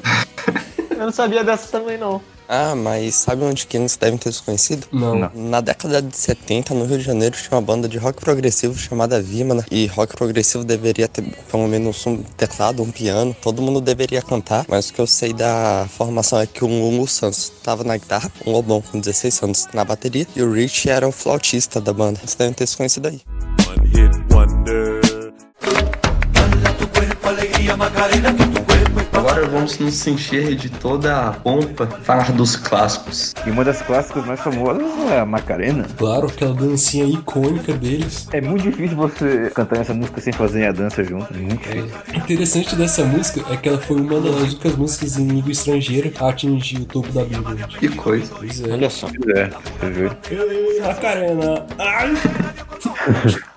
[0.92, 2.22] Eu não sabia dessa também, não.
[2.56, 4.86] Ah, mas sabe onde que eles devem ter se conhecido?
[4.92, 5.32] Não.
[5.34, 9.20] Na década de 70, no Rio de Janeiro, tinha uma banda de rock progressivo chamada
[9.20, 9.66] Vimana.
[9.72, 13.36] E rock progressivo deveria ter pelo menos um teclado, um piano.
[13.42, 14.68] Todo mundo deveria cantar.
[14.70, 18.32] Mas o que eu sei da formação é que o Lulu Santos estava na guitarra,
[18.46, 20.28] o Lobão com 16 anos na bateria.
[20.36, 22.20] E o Rich era o flautista da banda.
[22.22, 23.20] Eles devem ter se conhecido aí.
[23.68, 25.02] One hit wonder.
[29.24, 33.34] Agora vamos nos encher de toda a pompa falar dos clássicos.
[33.48, 35.86] E uma das clássicas mais famosas é a Macarena.
[35.98, 38.28] Claro, aquela dancinha icônica deles.
[38.34, 41.34] É muito difícil você cantar essa música sem fazer a dança junto.
[41.34, 41.90] É muito difícil.
[42.14, 46.12] O interessante dessa música é que ela foi uma das únicas músicas em língua estrangeira
[46.20, 47.78] a atingir o topo da Billboard.
[47.78, 48.30] Que coisa.
[48.38, 48.74] Pois é.
[48.74, 49.08] Olha só.
[49.08, 50.12] É, você viu?
[50.32, 51.66] Ei, Macarena!
[51.80, 52.14] Ai!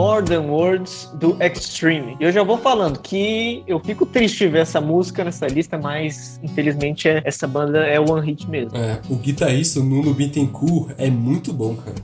[0.00, 2.16] More Than Words do Extreme.
[2.18, 5.78] E eu já vou falando que eu fico triste de ver essa música nessa lista,
[5.78, 8.76] mas infelizmente é- essa banda é one hit mesmo.
[8.76, 11.96] É, o guitarrista, o Nuno Bittencourt, é muito bom, cara.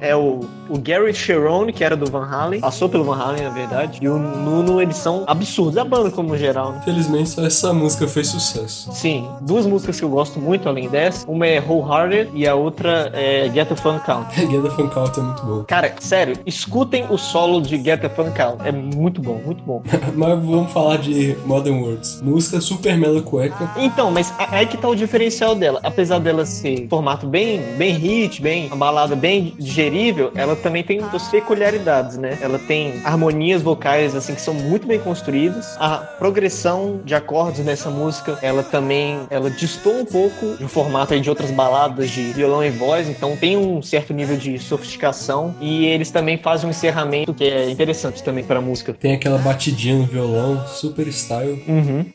[0.00, 3.50] É o, o Gary Cherone, que era do Van Halen, passou pelo Van Halen, na
[3.50, 6.82] verdade, e o Nuno, eles são absurdos, a banda como geral, né?
[6.84, 8.90] Felizmente só essa música fez sucesso.
[8.92, 11.28] Sim, duas músicas que eu gosto muito além dessa.
[11.30, 14.28] Uma é Wholehearted e a outra é Get the Fun Count.
[14.38, 15.64] Get the Fun Count é muito bom.
[15.64, 18.57] Cara, sério, escutem o solo de Get the Fun Count.
[18.64, 19.82] É muito bom, muito bom.
[20.14, 22.20] Mas vamos falar de Modern Words.
[22.22, 23.70] Música super mela cueca.
[23.76, 25.80] Então, mas a- aí que tá o diferencial dela.
[25.82, 31.00] Apesar dela ser formato bem, bem hit, bem uma balada bem digerível, ela também tem
[31.10, 32.38] suas peculiaridades, né?
[32.40, 35.76] Ela tem harmonias vocais assim que são muito bem construídas.
[35.78, 41.20] A progressão de acordes nessa música, ela também, ela distou um pouco do formato aí
[41.20, 45.86] de outras baladas de violão e voz, então tem um certo nível de sofisticação e
[45.86, 48.94] eles também fazem um encerramento que é interessante também pra música.
[48.94, 51.62] Tem aquela batidinha no violão, super style.
[51.68, 52.06] Uhum.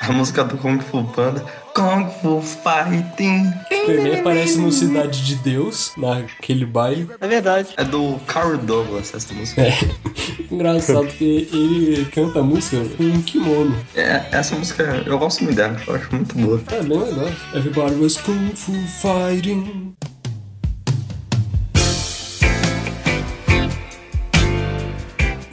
[0.00, 1.44] A música do Kung Fu Panda.
[1.74, 3.52] Kung Fu Fighting.
[3.68, 7.08] Também aparece no Cidade de Deus, naquele baile.
[7.20, 7.70] É verdade.
[7.76, 9.62] É do Carl Douglas essa música.
[9.62, 9.74] É.
[10.50, 13.76] Engraçado que ele canta a música com um kimono.
[13.96, 16.62] É, essa música eu gosto muito dela, eu acho muito boa.
[16.70, 17.28] É bem legal.
[17.52, 19.96] Everybody was Kung Fu Fighting.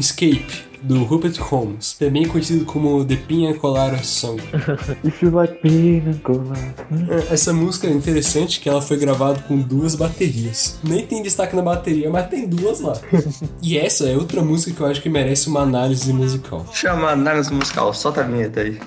[0.04, 4.42] Escape, do Rupert Holmes, também conhecido como The Pina Colada Song.
[5.02, 6.76] If you like pina colada.
[7.10, 10.78] É, Essa música é interessante que ela foi gravada com duas baterias.
[10.84, 13.00] Nem tem destaque na bateria, mas tem duas lá.
[13.62, 16.66] E essa é outra música que eu acho que merece uma análise musical.
[16.74, 18.78] Chama análise musical, solta a vinheta aí.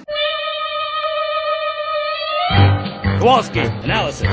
[3.18, 4.28] Kowalski, analysis.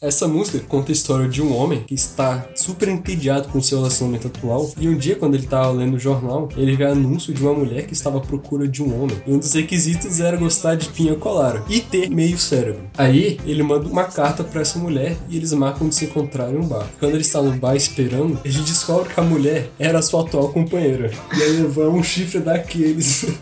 [0.00, 4.26] Essa música conta a história de um homem que está super entediado com seu relacionamento
[4.26, 7.54] atual e um dia, quando ele estava lendo o jornal, ele vê anúncio de uma
[7.54, 9.16] mulher que estava à procura de um homem.
[9.26, 12.82] E um dos requisitos era gostar de pinha colada e ter meio cérebro.
[12.96, 16.56] Aí, ele manda uma carta para essa mulher e eles marcam de se encontrar em
[16.56, 16.86] um bar.
[16.98, 21.10] Quando ele está no bar esperando, ele descobre que a mulher era sua atual companheira.
[21.36, 23.26] E aí leva um chifre daqueles.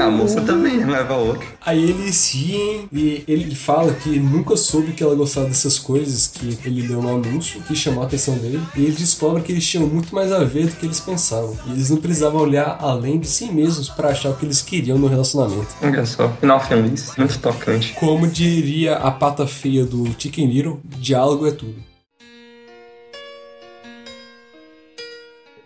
[0.00, 1.46] A moça também leva outro.
[1.64, 6.56] Aí eles riem e ele fala que nunca soube que ela gostava dessas coisas que
[6.64, 8.62] ele leu no anúncio, que chamou a atenção dele.
[8.76, 11.56] E ele descobre que eles tinham muito mais a ver do que eles pensavam.
[11.66, 14.96] E eles não precisavam olhar além de si mesmos para achar o que eles queriam
[14.96, 15.68] no relacionamento.
[15.82, 17.94] Olha só, final feliz, muito tocante.
[17.94, 21.95] Como diria a pata feia do Chicken Little, diálogo é tudo.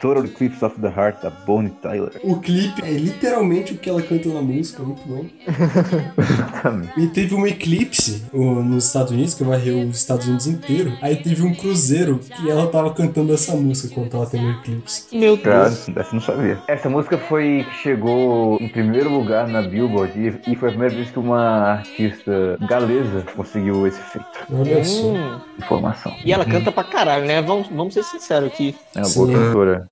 [0.01, 2.11] Total Eclipse of the Heart, da Bonnie Tyler.
[2.25, 5.27] O clipe é literalmente o que ela canta na música, muito bom.
[6.17, 6.93] Exatamente.
[7.01, 10.93] E teve um eclipse o- nos Estados Unidos, que varreu os Estados Unidos inteiro.
[11.03, 15.05] Aí teve um cruzeiro que ela tava cantando essa música quando tava tendo o eclipse.
[15.17, 16.59] Meu Cara, dessa eu não sabia.
[16.67, 21.11] Essa música foi chegou em primeiro lugar na Billboard e, e foi a primeira vez
[21.11, 24.27] que uma artista galesa conseguiu esse feito.
[24.53, 25.07] Olha só.
[25.07, 25.41] Hum.
[25.59, 26.15] Informação.
[26.25, 27.43] E ela canta pra caralho, né?
[27.43, 28.75] Vamos, vamos ser sinceros aqui.
[28.97, 29.90] É uma boa cantora.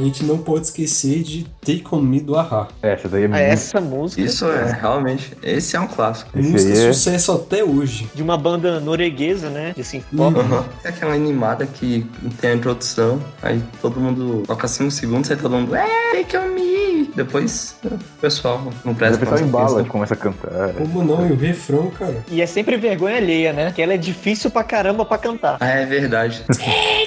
[0.00, 2.68] A gente não pode esquecer de Take On Me do Ahá.
[2.80, 3.42] Essa daí é Ah, muito.
[3.42, 4.22] Essa música.
[4.22, 6.30] Isso é, realmente, esse é um clássico.
[6.38, 8.08] Esse Música é- sucesso até hoje.
[8.14, 9.74] De uma banda norueguesa, né?
[9.76, 10.38] De synth pop.
[10.38, 10.64] Uhum.
[10.82, 12.06] É aquela animada que
[12.40, 16.48] tem a introdução, aí todo mundo toca 5 segundos, aí todo mundo, é, take on
[16.54, 16.80] me.
[17.14, 19.84] Depois o pessoal não presta o pessoal embala, atenção.
[19.86, 20.72] começa a cantar.
[20.74, 21.28] Como não?
[21.28, 22.24] E o refrão, cara.
[22.30, 23.72] E é sempre vergonha alheia, né?
[23.74, 25.56] Que ela é difícil pra caramba pra cantar.
[25.60, 26.42] Ah, é verdade.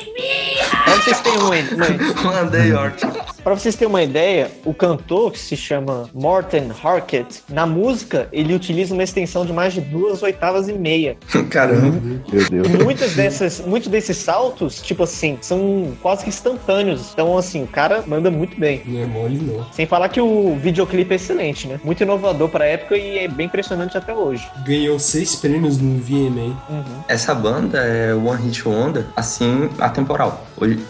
[0.93, 1.55] Pra vocês terem uma,
[2.21, 3.01] uma, Mandei, Ort.
[3.43, 8.53] Pra vocês terem uma ideia, o cantor, que se chama Morten Harket, na música, ele
[8.53, 11.17] utiliza uma extensão de mais de duas oitavas e meia.
[11.51, 11.99] Caramba.
[12.31, 12.67] Meu Deus.
[12.83, 17.11] Muitas dessas, muitos desses saltos, tipo assim, são quase que instantâneos.
[17.13, 18.81] Então, assim, o cara manda muito bem.
[18.85, 19.65] Não é mole, não.
[19.73, 21.79] Sem falar que o videoclipe é excelente, né?
[21.83, 24.47] Muito inovador pra época e é bem impressionante até hoje.
[24.65, 26.55] Ganhou seis prêmios no VMA.
[27.07, 30.45] Essa banda é One Hit Wonder, assim, atemporal.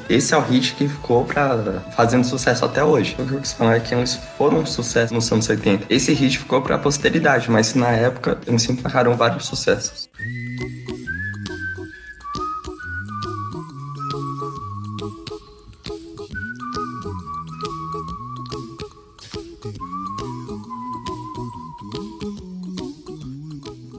[0.07, 3.15] Esse é o hit que ficou pra, fazendo sucesso até hoje.
[3.17, 5.85] O que eu quis falar é que eles foram um sucesso nos anos 80.
[5.89, 10.09] Esse hit ficou pra posteridade, mas na época eles sempre marcaram vários sucessos.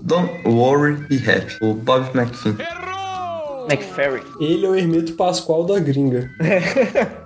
[0.03, 2.57] Don't Worry, Be Happy, o Bob McFin.
[3.71, 4.23] McFerry.
[4.39, 6.31] Ele é o Hermeto Pascoal da gringa.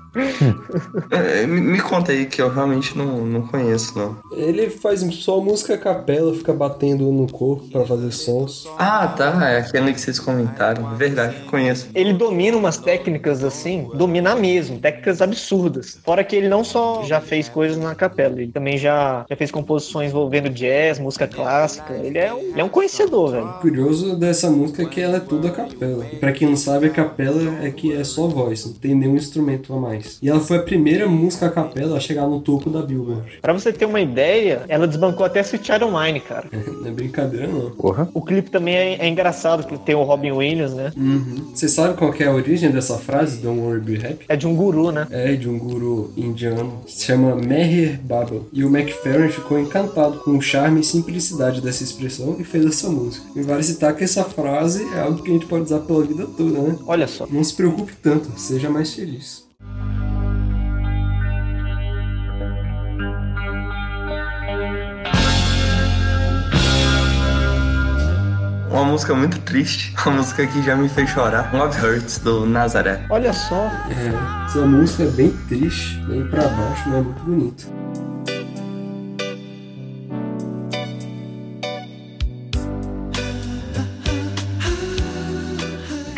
[1.11, 4.17] É, me, me conta aí, que eu realmente não, não conheço, não.
[4.33, 8.67] Ele faz só música a capela, fica batendo no corpo pra fazer sons.
[8.79, 9.49] Ah, tá.
[9.49, 10.95] É aquele que vocês comentaram.
[10.97, 11.89] Verdade, conheço.
[11.95, 15.99] Ele domina umas técnicas assim, domina mesmo, técnicas absurdas.
[16.05, 19.51] Fora que ele não só já fez coisas na capela, ele também já, já fez
[19.51, 21.95] composições envolvendo jazz, música clássica.
[21.95, 23.47] Ele é um, ele é um conhecedor, velho.
[23.47, 26.07] O curioso dessa música é que ela é toda a capela.
[26.13, 29.17] E pra quem não sabe, a capela é que é só voz, não tem nenhum
[29.17, 30.08] instrumento a mais.
[30.23, 33.39] E ela foi a primeira música a capela a chegar no topo da Billboard.
[33.41, 36.49] Pra você ter uma ideia, ela desbancou até Sweet Child O' Mine, cara.
[36.81, 37.71] Não é brincadeira, não.
[37.71, 38.09] Porra.
[38.15, 40.93] O clipe também é, é engraçado, que tem o Robin Williams, né?
[40.97, 41.51] Uhum.
[41.55, 44.25] Você sabe qual que é a origem dessa frase, Don't Worry Be Happy?
[44.29, 45.07] É de um guru, né?
[45.11, 46.83] É de um guru indiano.
[46.87, 48.43] Se chama Meher Baba.
[48.53, 52.89] E o McFerrin ficou encantado com o charme e simplicidade dessa expressão e fez essa
[52.89, 53.27] música.
[53.35, 56.27] E vale citar que essa frase é algo que a gente pode usar pela vida
[56.37, 56.77] toda, né?
[56.87, 57.27] Olha só.
[57.31, 59.48] Não se preocupe tanto, seja mais feliz.
[68.71, 69.95] Uma música muito triste.
[70.05, 71.53] Uma música que já me fez chorar.
[71.55, 73.05] Love Hurts, do Nazaré.
[73.09, 73.71] Olha só.
[73.89, 77.65] É, essa música é bem triste, bem pra baixo, mas é muito bonita.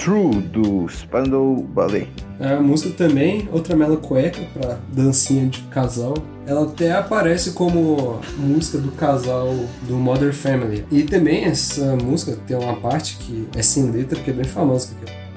[0.02, 2.08] True, do Spandau Ballet.
[2.40, 6.14] A música também, outra mela cueca pra dancinha de casal.
[6.46, 10.86] Ela até aparece como música do casal do Mother Family.
[10.90, 14.88] E também essa música tem uma parte que é sem letra, que é bem famosa.
[14.94, 15.29] Que é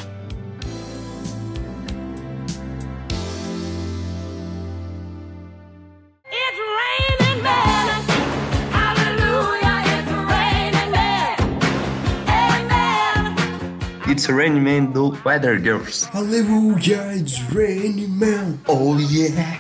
[14.23, 16.07] It's Rain Man, do Weather Girls.
[16.13, 18.57] Aleluia, it's raining man.
[18.69, 19.59] Oh yeah!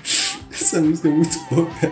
[0.53, 1.91] Essa música é muito boa, cara.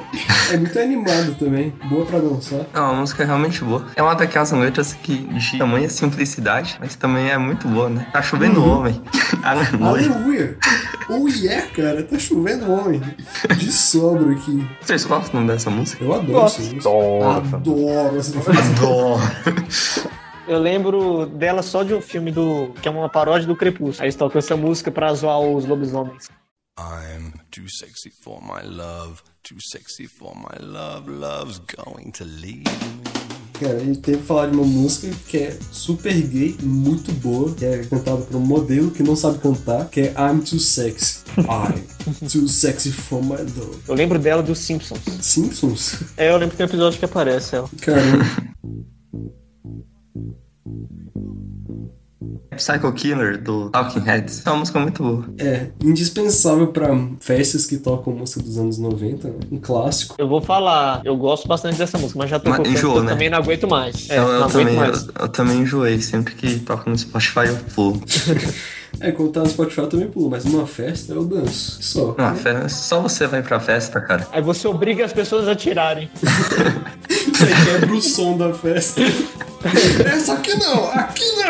[0.54, 1.74] É muito animada também.
[1.90, 2.62] Boa pra dançar.
[2.74, 3.86] É uma música realmente boa.
[3.94, 8.08] É uma daquelas letras que de tamanha simplicidade, mas também é muito boa, né?
[8.14, 8.70] Tá chovendo Uhum.
[8.80, 9.02] homem.
[9.44, 9.90] Aleluia.
[10.10, 10.58] Aleluia!
[11.10, 13.02] Oh yeah, cara, tá chovendo homem.
[13.58, 14.66] De sobra aqui.
[14.80, 16.02] Vocês gostam dessa música?
[16.06, 16.62] Eu adoro Gosto.
[16.62, 16.90] essa música.
[16.90, 17.56] Nossa.
[17.58, 18.60] Adoro essa música.
[18.60, 19.22] Adoro.
[20.48, 22.74] Eu lembro dela só de um filme do.
[22.82, 24.02] que é uma paródia do Crepúsculo.
[24.02, 26.30] Aí eles tocam essa música pra zoar os lobisomens.
[26.80, 32.64] I'm too sexy for my love, too sexy for my love, love's going to leave
[32.64, 33.22] me.
[33.60, 37.54] Cara, a gente teve que falar de uma música que é super gay, muito boa,
[37.54, 41.20] que é cantada por um modelo que não sabe cantar, que é I'm Too Sexy.
[41.38, 43.82] I'm Too Sexy for My Love.
[43.88, 45.02] Eu lembro dela dos Simpsons.
[45.22, 46.02] Simpsons?
[46.18, 47.70] É, eu lembro que tem um episódio que aparece ela.
[47.82, 48.26] Caramba.
[52.56, 54.46] Psycho Killer, do Talking Heads.
[54.46, 55.26] É uma música muito boa.
[55.40, 56.90] É, indispensável pra
[57.20, 59.34] festas que tocam música dos anos 90, né?
[59.52, 60.16] um clássico.
[60.20, 63.04] Eu vou falar, eu gosto bastante dessa música, mas já tô Mas tanto enjoou, eu
[63.04, 63.10] né?
[63.12, 64.08] também não aguento mais.
[64.10, 65.04] É, eu, eu não aguento também, mais.
[65.08, 66.00] eu, eu também enjoei.
[66.02, 68.02] Sempre que toca no Spotify eu pulo.
[69.00, 71.82] É, quando tá no Spotify eu também pulo, mas numa festa eu danço.
[71.82, 72.14] Só.
[72.18, 74.28] Não, fe- só você vai pra festa, cara.
[74.34, 76.10] Aí você obriga as pessoas a tirarem.
[77.42, 79.02] Você quebra o som da festa.
[80.06, 81.50] Essa aqui não, aqui não!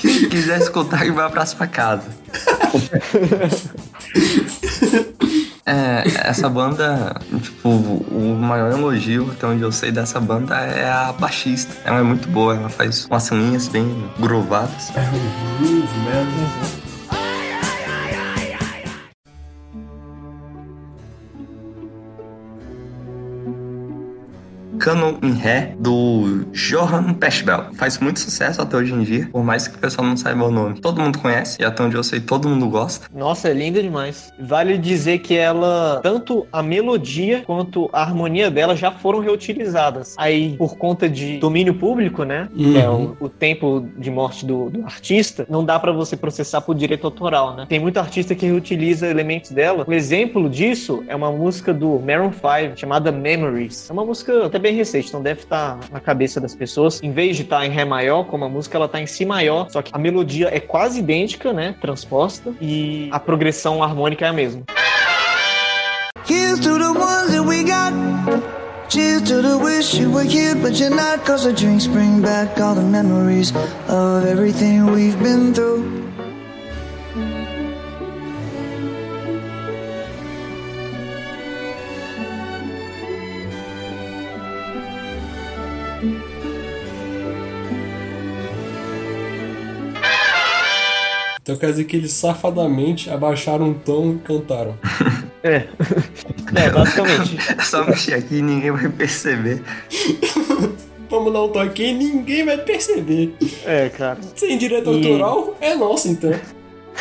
[0.00, 2.04] Quem quiser escutar, que vai pra sua casa.
[5.64, 11.12] É, essa banda, tipo, o maior elogio, até onde eu sei dessa banda, é a
[11.12, 11.74] baixista.
[11.84, 14.92] Ela é muito boa, ela faz umas linhas bem grovadas.
[14.94, 16.85] É um groove, man.
[24.86, 27.74] Canon em Ré, do Johann Pechbel.
[27.74, 30.50] Faz muito sucesso até hoje em dia, por mais que o pessoal não saiba o
[30.52, 30.78] nome.
[30.80, 33.08] Todo mundo conhece, e até onde eu sei, todo mundo gosta.
[33.12, 34.32] Nossa, é linda demais.
[34.38, 40.14] Vale dizer que ela, tanto a melodia quanto a harmonia dela já foram reutilizadas.
[40.16, 42.48] Aí, por conta de domínio público, né?
[42.54, 43.16] Que é Uhum.
[43.18, 47.04] o, o tempo de morte do, do artista, não dá pra você processar por direito
[47.08, 47.66] autoral, né?
[47.68, 49.84] Tem muito artista que reutiliza elementos dela.
[49.88, 53.90] Um exemplo disso é uma música do Maroon 5 chamada Memories.
[53.90, 57.02] É uma música até bem recente, então deve estar na cabeça das pessoas.
[57.02, 59.68] Em vez de estar em Ré maior, como a música, ela tá em Si maior,
[59.70, 61.74] só que a melodia é quase idêntica, né?
[61.80, 64.62] Transposta, e a progressão harmônica é a mesma.
[66.28, 67.92] Here's to the ones that we got.
[68.88, 71.24] Cheers to the wish you were here, but you're not.
[71.24, 73.52] Cause the drinks bring back all the memories
[73.88, 76.05] of everything we've been through.
[91.46, 94.76] Então quer dizer que eles safadamente abaixaram o tom e cantaram.
[95.44, 95.68] É.
[96.56, 97.38] É, basicamente.
[97.56, 99.62] É só mexer aqui e ninguém vai perceber.
[101.08, 103.32] Vamos dar um toque e ninguém vai perceber.
[103.64, 104.18] É, cara.
[104.34, 106.34] Sem direito E- autoral, é nosso então.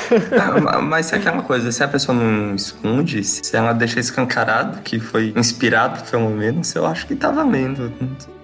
[0.62, 5.00] Ma- Mas é aquela coisa, se a pessoa não esconde, se ela deixa escancarado que
[5.00, 7.92] foi inspirado, pelo menos, eu acho que tá valendo.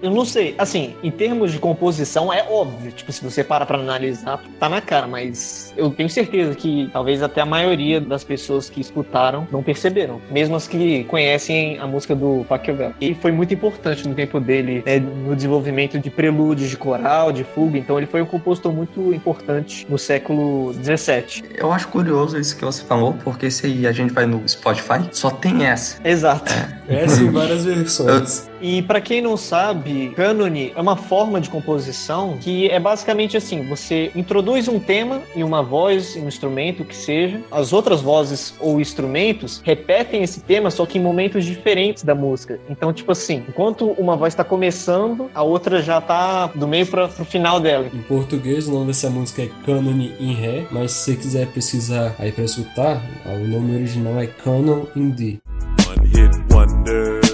[0.02, 3.78] Eu não sei, assim, em termos de composição é óbvio, tipo, se você para pra
[3.78, 8.68] analisar, tá na cara, mas eu tenho certeza que talvez até a maioria das pessoas
[8.68, 12.92] que escutaram não perceberam, mesmo as que conhecem a música do Pachelbel.
[13.00, 17.44] E foi muito importante no tempo dele, né, no desenvolvimento de prelúdios de coral, de
[17.44, 21.44] fuga, então ele foi um compositor muito importante no século XVII.
[21.54, 25.30] Eu acho curioso isso que você falou, porque se a gente vai no Spotify, só
[25.30, 25.96] tem essa.
[26.04, 26.52] Exato.
[26.88, 28.50] Essa em várias versões.
[28.62, 33.68] E pra quem não sabe, cânone é uma forma de composição que é basicamente assim:
[33.68, 37.40] você introduz um tema e uma voz, um instrumento, o que seja.
[37.50, 42.60] As outras vozes ou instrumentos repetem esse tema, só que em momentos diferentes da música.
[42.70, 47.08] Então, tipo assim, enquanto uma voz tá começando, a outra já tá do meio para
[47.08, 47.90] pro final dela.
[47.92, 52.14] Em português, o nome dessa música é Cânone em Ré, mas se você quiser pesquisar
[52.16, 55.40] aí pra escutar, o nome original é Canon in D.
[55.88, 57.31] One hit wonder.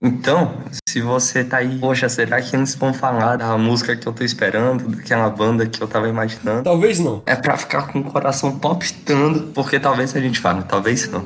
[0.00, 0.54] Então,
[0.88, 4.22] se você tá aí, poxa, será que eles vão falar da música que eu tô
[4.22, 6.62] esperando, daquela banda que eu tava imaginando?
[6.62, 7.20] Talvez não.
[7.26, 11.22] É pra ficar com o coração palpitando, porque talvez a gente fale, talvez não.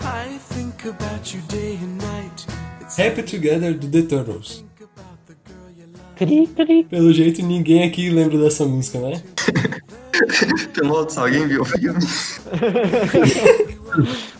[0.00, 2.46] I think about you day and night.
[3.00, 4.64] Happy Together do The Turtles.
[6.16, 6.82] Cri, cri.
[6.90, 9.22] Pelo jeito, ninguém aqui lembra dessa música, né?
[10.80, 11.98] Pilotos, alguém viu o filme?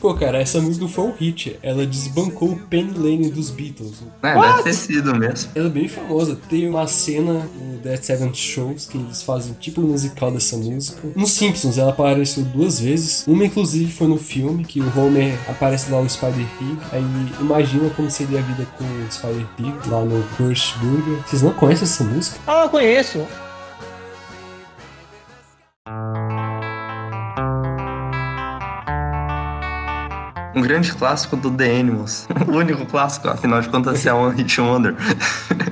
[0.00, 1.58] Pô, cara, essa música foi um hit.
[1.62, 4.02] Ela desbancou o Penny Lane dos Beatles.
[4.22, 5.50] É, deve ter sido mesmo.
[5.54, 6.38] Ela é bem famosa.
[6.48, 11.00] Tem uma cena no Dead Seven Shows que eles fazem tipo um musical dessa música.
[11.16, 13.24] Nos Simpsons ela apareceu duas vezes.
[13.26, 16.78] Uma, inclusive, foi no filme que o Homer aparece lá o Spider Pig.
[16.92, 17.02] Aí
[17.40, 21.18] imagina como seria a vida com o Spider Pig lá no Crush Burger.
[21.26, 22.38] Vocês não conhecem essa música?
[22.46, 23.26] Ah, eu conheço.
[30.58, 32.26] Um grande clássico do The Animals.
[32.48, 34.96] O único clássico, afinal de contas, é One Hit Wonder.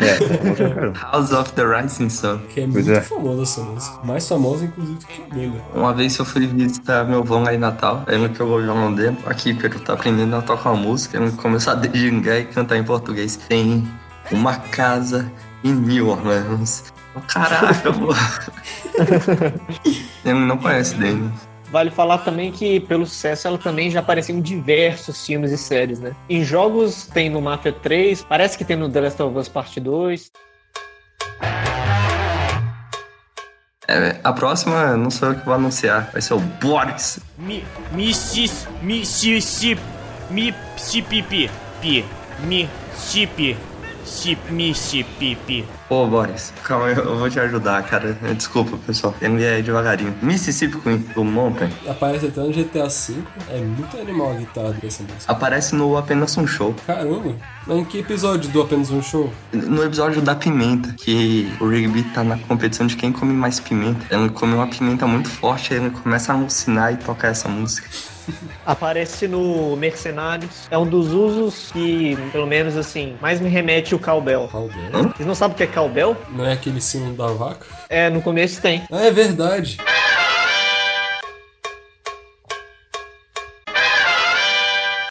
[1.02, 2.38] House of the Rising Sun.
[2.50, 3.00] Que é muito é.
[3.00, 3.98] famosa essa música.
[4.04, 5.60] Mais famosa, inclusive, que a Bíblia.
[5.74, 8.94] Uma vez eu fui visitar meu avô lá em Natal, aí ele pegou o violão
[8.94, 12.76] dele, aqui, Pedro, tá aprendendo a tocar uma música, ele começou a degingar e cantar
[12.76, 13.34] em português.
[13.34, 13.84] Tem
[14.30, 15.32] uma casa
[15.64, 16.84] em New Orleans.
[17.12, 18.14] Eu, Caraca, pô.
[20.24, 21.28] ele não conhece dele.
[21.70, 25.98] Vale falar também que, pelo sucesso, ela também já apareceu em diversos filmes e séries,
[25.98, 26.14] né?
[26.28, 29.80] Em jogos tem no Mafia 3, parece que tem no The Last of Us Parte
[29.80, 30.30] 2.
[33.88, 37.20] É, a próxima não sou eu que vou anunciar, vai ser o Boris.
[37.38, 39.80] Mi, Missis, Mississippi,
[40.30, 41.50] Mississippi,
[41.80, 42.04] Pi,
[42.40, 43.56] Mississippi, Sip,
[44.50, 45.64] Mississippi.
[45.88, 48.16] Ô, Boris, calma, eu eu vou te ajudar, cara.
[48.36, 49.14] Desculpa, pessoal.
[49.20, 50.14] Ele é devagarinho.
[50.22, 53.14] Mississippi Queen, do Mountain, Aparece até no GTA V.
[53.50, 55.32] É muito animal a guitarra dessa música.
[55.32, 56.74] aparece no Apenas Um Show.
[56.86, 57.34] Caramba.
[57.66, 59.32] Mas em que episódio do Apenas Um Show?
[59.52, 64.06] No episódio da pimenta, que o Rigby tá na competição de quem come mais pimenta.
[64.14, 67.88] Ele come uma pimenta muito forte, aí ele começa a alucinar e tocar essa música.
[68.64, 70.66] Aparece no Mercenários.
[70.70, 74.48] É um dos usos que, pelo menos assim, mais me remete o cowbell.
[74.48, 74.90] Cowbell?
[75.14, 76.16] Vocês não sabem o que é cowbell?
[76.30, 77.66] Não é aquele sino da vaca?
[77.88, 78.82] É, no começo tem.
[78.90, 79.78] Ah, é verdade.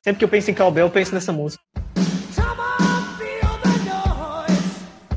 [0.04, 1.64] Sempre que eu penso em cowbell, eu penso nessa música.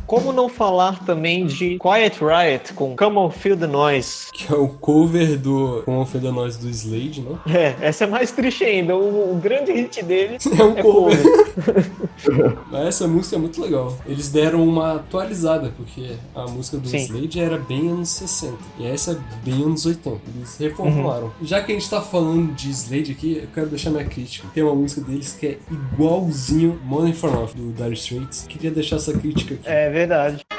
[0.08, 4.32] Como não falar também de Quiet Riot com Come On Feel the Noise?
[4.32, 7.38] Que é o cover do Como Ofenda Nós do Slade, né?
[7.46, 8.96] É, essa é mais triste ainda.
[8.96, 11.18] O, o grande hit dele É um cover.
[12.72, 13.98] Mas essa música é muito legal.
[14.06, 17.00] Eles deram uma atualizada, porque a música do Sim.
[17.00, 18.54] Slade era bem anos 60.
[18.78, 20.22] E essa é bem anos 80.
[20.34, 21.26] Eles reformularam.
[21.26, 21.46] Uhum.
[21.46, 24.48] Já que a gente tá falando de Slade aqui, eu quero deixar minha crítica.
[24.54, 28.46] Tem uma música deles que é igualzinho Money for Nothing, do Dire Straits.
[28.48, 29.64] Queria deixar essa crítica aqui.
[29.66, 30.57] É verdade.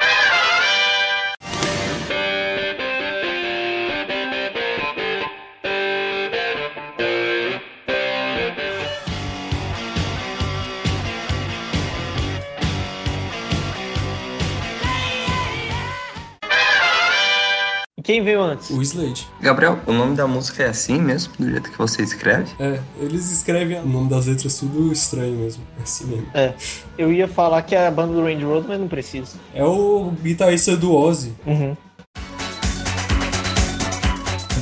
[18.10, 18.70] Quem veio antes?
[18.70, 19.28] O Slade.
[19.40, 22.50] Gabriel, o nome da música é assim mesmo, do jeito que você escreve?
[22.58, 25.62] É, eles escrevem o nome das letras tudo estranho mesmo.
[25.78, 26.26] É assim mesmo.
[26.34, 26.52] É.
[26.98, 29.38] Eu ia falar que é a banda do Randy Road, mas não precisa.
[29.54, 31.32] É o guitarrista do Ozzy.
[31.46, 31.76] Uhum.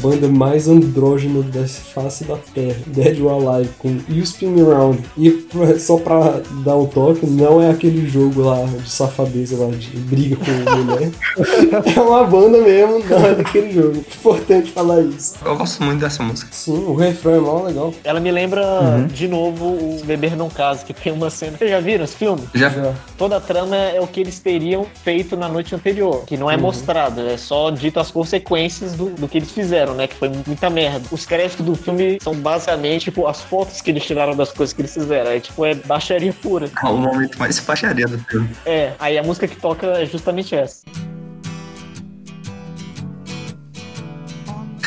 [0.01, 5.03] Banda mais andrógena da face da Terra, Dead or Alive, com You Spin Me Round.
[5.17, 5.47] E
[5.79, 10.37] só pra dar um toque, não é aquele jogo lá de safadeza lá de briga
[10.37, 10.51] com
[10.85, 11.11] mulher.
[11.97, 13.97] é uma banda mesmo, não é daquele jogo.
[13.99, 15.35] Importante falar isso.
[15.45, 16.49] Eu gosto muito dessa música.
[16.53, 17.95] Sim, o refrão é mó legal.
[18.05, 19.07] Ela me lembra Uhum.
[19.07, 21.57] de novo o Beber Não Casa, que tem uma cena.
[21.59, 22.43] Vocês já viram esse filme?
[22.55, 22.95] Já.
[23.17, 26.55] Toda a trama é o que eles teriam feito na noite anterior, que não é
[26.57, 26.63] Uhum.
[26.63, 30.07] mostrado, é só dito as consequências do, do que eles fizeram, né?
[30.07, 31.03] Que foi muita merda.
[31.11, 34.81] Os créditos do filme são basicamente, tipo, as fotos que eles tiraram das coisas que
[34.81, 35.31] eles fizeram.
[35.31, 36.71] Aí, tipo, é baixaria pura.
[36.83, 38.51] É o momento mais baixaria do filme.
[38.65, 40.83] É, aí a música que toca é justamente essa.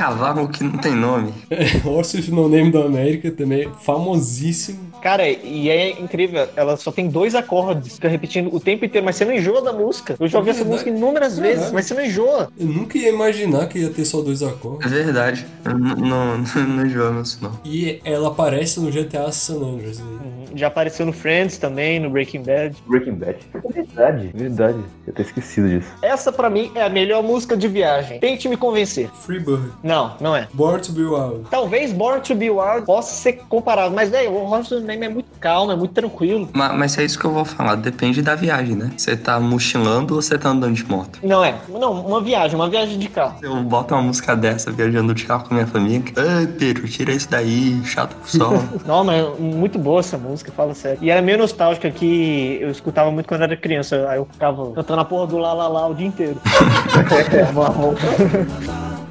[0.05, 1.31] Cavalo que não tem nome.
[1.85, 4.89] Horse with No Name da América também, famosíssimo.
[4.99, 9.15] Cara, e é incrível, ela só tem dois acordes, fica repetindo o tempo inteiro, mas
[9.15, 10.15] você não enjoa da música.
[10.19, 10.71] Eu já ouvi essa Verdade.
[10.85, 11.73] música inúmeras vezes, Verdade.
[11.73, 12.49] mas você não enjoa.
[12.59, 14.91] Eu nunca ia imaginar que ia ter só dois acordes.
[14.91, 15.45] É verdade.
[15.65, 16.37] Eu não, não,
[16.67, 17.59] não enjoamos isso, não.
[17.65, 19.99] E ela aparece no GTA San Andreas.
[19.99, 20.05] né?
[20.53, 22.75] Já apareceu no Friends também, no Breaking Bad.
[22.87, 23.37] Breaking Bad.
[23.55, 24.77] É verdade, verdade.
[25.07, 25.87] Eu tinha esquecido disso.
[26.03, 28.19] Essa pra mim é a melhor música de viagem.
[28.19, 29.09] Tente me convencer.
[29.21, 29.63] Freebird.
[29.81, 30.47] Não, não é.
[30.53, 31.45] Born to Be Wild.
[31.49, 35.27] Talvez Born to Be Wild possa ser comparado, mas velho, o Horse Name é muito
[35.39, 36.49] calmo, é muito tranquilo.
[36.53, 37.75] Mas, mas é isso que eu vou falar.
[37.75, 38.91] Depende da viagem, né?
[38.95, 41.19] Você tá mochilando ou você tá andando de moto?
[41.23, 43.37] Não é, não, uma viagem, uma viagem de carro.
[43.41, 46.03] Eu boto uma música dessa viajando de carro com minha família.
[46.15, 48.53] Ai, Pedro, tira isso daí, chato pro sol.
[48.85, 50.99] Não, mas muito boa essa música, fala sério.
[51.01, 54.07] E era meio nostálgica que eu escutava muito quando era criança.
[54.09, 56.37] Aí eu ficava cantando a porra do lá lá lá o dia inteiro.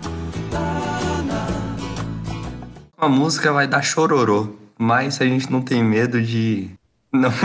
[3.01, 4.48] A música vai dar chororô,
[4.78, 6.70] mas a gente não tem medo de.
[7.12, 7.30] Não.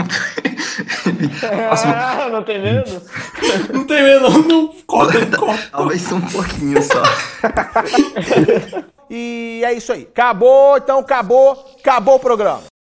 [1.42, 3.02] Ah, não tem medo?
[3.72, 4.42] Não tem medo, não.
[4.42, 4.74] não.
[4.86, 5.68] Corta, corta.
[5.70, 7.02] Talvez um pouquinho só.
[9.08, 10.02] E é isso aí.
[10.02, 12.64] Acabou, então acabou, acabou o programa.